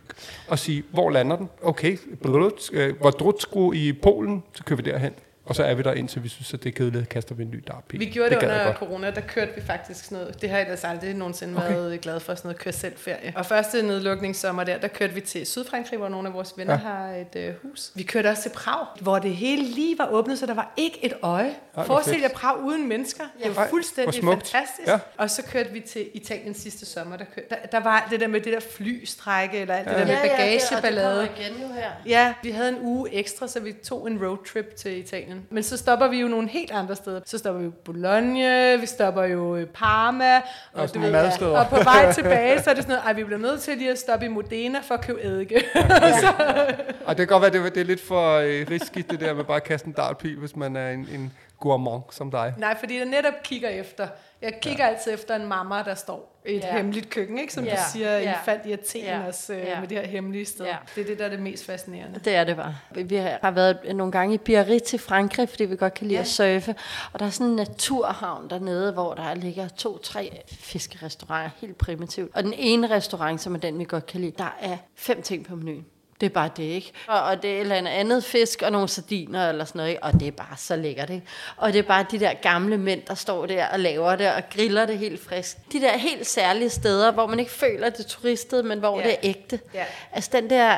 [0.48, 1.48] og sige, hvor lander den?
[1.62, 5.12] Okay, Brudsk, øh, i Polen, så kører vi derhen.
[5.50, 7.50] Og så er vi der indtil vi synes, at det er kedeligt, kaster vi en
[7.50, 8.00] ny dartpil.
[8.00, 10.42] Vi gjorde det, det under corona, der kørte vi faktisk sådan noget.
[10.42, 11.74] Det har jeg ellers aldrig nogensinde Okay.
[11.74, 13.32] været glad for, sådan noget kør selv ferie.
[13.36, 16.88] Og første nedlukningssommer der, der kørte vi til Sydfrankrig, hvor nogle af vores venner Ja.
[16.88, 16.94] ja.
[16.94, 17.90] har et øh, hus.
[17.94, 21.04] Vi kørte også til Prag, hvor det hele lige var åbnet, så der var ikke
[21.04, 21.54] et øje.
[21.74, 23.24] hvor Forestil jer Prag uden mennesker.
[23.44, 24.88] Det var Ej, fuldstændig fantastisk.
[24.88, 24.98] Ja.
[25.16, 27.16] Og så kørte vi til Italien sidste sommer.
[27.16, 30.06] Der, kørte, der, der var det der med det der flystrække, eller alt det der
[30.06, 31.08] med bagageballade.
[31.08, 31.90] Ja, ja, det, og det kommer igen nu her.
[32.06, 35.39] Ja, vi havde en uge ekstra, så vi tog en roadtrip til Italien.
[35.50, 37.20] Men så stopper vi jo nogle helt andre steder.
[37.26, 40.36] Så stopper vi jo Bologna, vi stopper jo i Parma.
[40.72, 41.58] Og, du nogle ved, madsteder.
[41.58, 43.90] og på vej tilbage, så er det sådan noget, ej, vi bliver nødt til lige
[43.90, 45.64] at stoppe i Modena for at købe eddike.
[47.06, 49.44] Og det kan godt være, det, det er lidt for øh, risky, det der med
[49.44, 52.54] bare at kaste en dartpil, hvis man er en, en gourmand som dig.
[52.56, 54.08] Nej, fordi jeg netop kigger efter.
[54.42, 54.90] Jeg kigger ja.
[54.90, 56.76] altid efter en mamma, der står et ja.
[56.76, 57.52] hemmeligt køkken, ikke?
[57.52, 57.70] Som ja.
[57.70, 58.20] du siger, Ja.
[58.22, 58.34] ja.
[58.44, 59.26] fandt i Athen ja.
[59.26, 59.80] også, øh, ja.
[59.80, 60.64] med det her hemmelige sted.
[60.66, 60.76] Ja.
[60.94, 62.20] Det er det, der er det mest fascinerende.
[62.24, 62.76] Det er det bare.
[62.94, 66.20] Vi har været nogle gange i Biarritz i Frankrig, fordi vi godt kan lide Ja.
[66.20, 66.74] at surfe.
[67.12, 72.30] Og der er sådan en naturhavn dernede, hvor der ligger to-tre fiskerestauranter, helt primitivt.
[72.36, 75.46] Og den ene restaurant, som er den, vi godt kan lide, der er fem ting
[75.46, 75.86] på menuen.
[76.20, 76.92] Det er bare det, ikke?
[77.06, 79.90] Og, og det er et eller andet andet fisk og nogle sardiner eller sådan noget,
[79.90, 80.02] ikke?
[80.02, 81.26] Og det er bare så lækkert, ikke?
[81.56, 84.42] Og det er bare de der gamle mænd, der står der og laver det og
[84.54, 85.56] griller det helt frisk.
[85.72, 89.04] De der helt særlige steder, hvor man ikke føler, det turistet, men hvor Ja.
[89.04, 89.60] det er ægte.
[89.74, 89.84] Ja.
[90.12, 90.74] Altså den der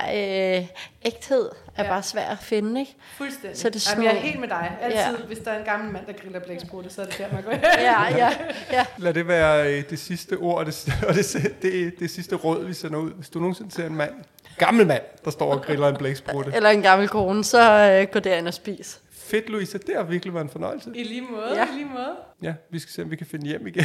[0.58, 0.66] øh,
[1.04, 1.88] ægthed er Ja.
[1.90, 2.96] bare svær at finde, ikke?
[3.16, 3.58] Fuldstændig.
[3.58, 4.76] Så er det Jamen, jeg er helt med dig.
[4.82, 5.10] Altid, Ja.
[5.10, 5.16] ja.
[5.26, 7.50] hvis der er en gammel mand, der griller blæksprutte, så er det der, man går
[7.78, 8.30] Ja, ja,
[8.72, 8.86] ja.
[8.98, 12.64] Lad det være øh, det sidste ord, og det, og det, det, det sidste råd,
[12.64, 13.10] vi sender ud.
[13.10, 14.12] Hvis du nogensinde ser en mand,
[14.58, 16.52] gammel mand, der står og griller en blæksprutte.
[16.54, 17.70] Eller en gammel kone, så
[18.00, 18.98] øh, gå derind og spis.
[19.12, 19.78] Fedt, Louise.
[19.78, 20.90] Det har virkelig været en fornøjelse.
[20.94, 21.56] I lige måde, Ja.
[21.60, 21.64] ja.
[21.64, 22.12] i lige måde.
[22.42, 23.84] Ja, vi skal se, om vi kan finde hjem igen.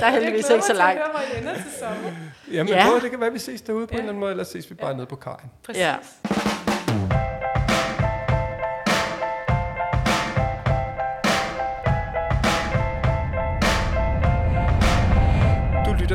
[0.00, 1.00] Der er heldigvis ikke så langt.
[1.00, 2.10] Jeg glæder mig til at høre, hvor I ender til sommer.
[2.52, 2.86] Jamen, Ja.
[2.94, 3.00] ja.
[3.02, 3.96] det kan være, vi ses derude på ja.
[3.96, 5.50] en eller anden måde, eller ses vi bare nede på kajen.
[5.64, 5.82] Præcis.
[5.82, 5.94] Ja.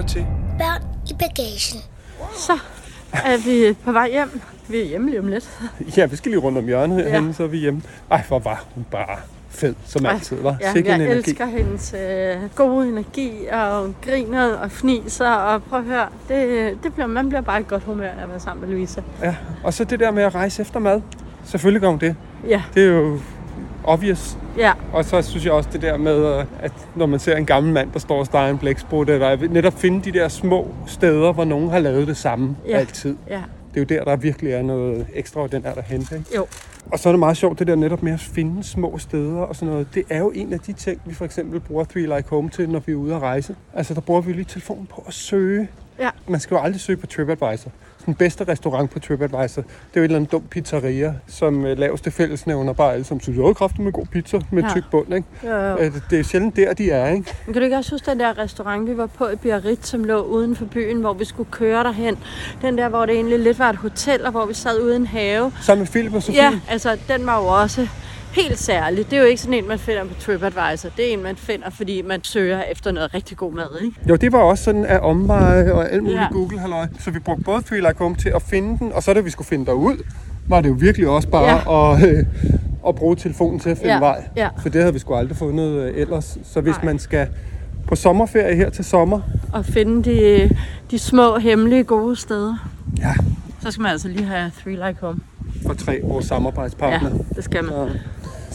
[0.10, 0.26] Til
[0.60, 1.82] Børn i bagagen.
[2.38, 2.54] Så
[3.14, 4.42] er vi på vej hjem.
[4.68, 5.60] Vi er hjemme lige om lidt.
[5.98, 7.34] Ja, vi skal lige rundt om hjørnet herhenne, Ja.
[7.34, 7.82] så er vi hjemme.
[8.12, 9.18] Ej, hvor var hun bare
[9.50, 10.58] fed, som Ej, altid, var.
[10.62, 11.18] Ja, Sikke jeg en energi.
[11.30, 16.78] elsker hendes øh, gode energi, og hun griner og fniser, og prøv at høre, det,
[16.84, 19.04] det bliver, man bliver bare i godt humør af at være sammen med Louise.
[19.22, 21.02] Ja, og så det der med at rejse efter mad.
[21.46, 22.16] Selvfølgelig gør hun det.
[22.48, 23.20] Ja, Det er jo
[23.84, 24.38] obvious.
[24.58, 27.46] ja, Og så synes jeg også det der med, øh, at når man ser en
[27.46, 31.32] gammel mand, der står og steger en blæksprutte, eller netop finde de der små steder,
[31.34, 32.78] hvor nogen har lavet det samme Ja.
[32.78, 33.16] altid.
[33.30, 33.42] ja,
[33.74, 36.16] Det er jo der, der virkelig er noget ekstraordinært at hente.
[36.18, 36.36] Ikke?
[36.36, 36.48] jo.
[36.92, 39.56] Og så er det meget sjovt, det der netop med at finde små steder og
[39.56, 39.88] sådan noget.
[39.94, 42.70] Det er jo en af de ting, vi for eksempel bruger Three Like Home til,
[42.70, 43.56] når vi er ude at rejse.
[43.74, 45.68] Altså, der bruger vi lige telefonen på at søge.
[46.00, 46.10] Ja.
[46.28, 47.72] Man skal jo aldrig søge på TripAdvisor.
[48.10, 51.78] Den bedste restaurant på TripAdvisor, det er jo et eller andet dumt pizzeria, som øh,
[51.78, 54.70] laveste fællesnævner bare alle som synes, åh, kraften med god pizza med Ja.
[54.70, 55.28] tyk bund, ikke?
[55.44, 55.78] Jo, jo.
[55.78, 57.34] Øh, Det er sjældent der, de er, ikke?
[57.46, 60.04] Men kan du ikke også huske den der restaurant, vi var på i Biarritz, som
[60.04, 62.18] lå uden for byen, hvor vi skulle køre derhen?
[62.62, 64.96] Den der, hvor det egentlig lidt var et hotel, og hvor vi sad ude i
[64.96, 65.52] en have.
[65.62, 66.42] Sammen med Philip og Sofie.
[66.44, 67.88] Ja, altså den var jo også
[68.32, 69.10] helt særlig.
[69.10, 70.90] Det er jo ikke sådan en, man finder på TripAdvisor.
[70.98, 73.96] Det er en, man finder, fordi man søger efter noget rigtig god mad, ikke?
[74.10, 76.28] Jo, det var også sådan af omveje og alt muligt Ja.
[76.32, 76.88] Google halløj.
[77.00, 77.62] Så vi brugte både
[77.98, 79.98] Home til at finde den, og så da vi skulle finde derud,
[80.48, 81.94] var det jo virkelig også bare ja.
[81.96, 82.26] at, øh,
[82.88, 84.24] at bruge telefonen til at finde Ja, vej.
[84.36, 84.50] ja.
[84.62, 86.38] For det havde vi sgu aldrig fundet øh, ellers.
[86.44, 86.86] Så hvis Nej.
[86.86, 87.28] man skal
[87.88, 89.22] på sommerferie her til sommer,
[89.54, 90.50] Og finde de,
[90.92, 92.70] de små, hemmelige, gode steder.
[93.00, 93.14] Ja.
[93.62, 95.20] Så skal man altså lige have Three Like Home.
[95.68, 97.10] for tre vores samarbejdspartner.
[97.10, 97.74] Ja, det skal man.
[97.74, 97.90] Så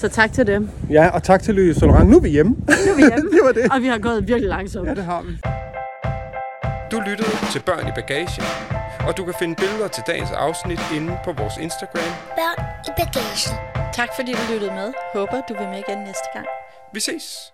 [0.08, 0.68] tak til dem.
[0.90, 2.10] Ja, og tak til Louis Solorang.
[2.10, 2.52] Nu er vi hjemme.
[2.52, 3.30] Nu er vi hjemme.
[3.34, 3.72] det var det.
[3.72, 4.88] Og vi har gået virkelig langsomt.
[4.88, 5.32] Ja, det har vi.
[6.90, 8.44] Du lyttede til Børn i Bagagen,
[9.08, 12.10] og du kan finde billeder til dagens afsnit inde på vores Instagram.
[12.38, 13.54] Børn i bagagen.
[13.94, 14.92] Tak fordi du lyttede med.
[15.14, 16.46] Håber du vil med igen næste gang.
[16.92, 17.53] Vi ses.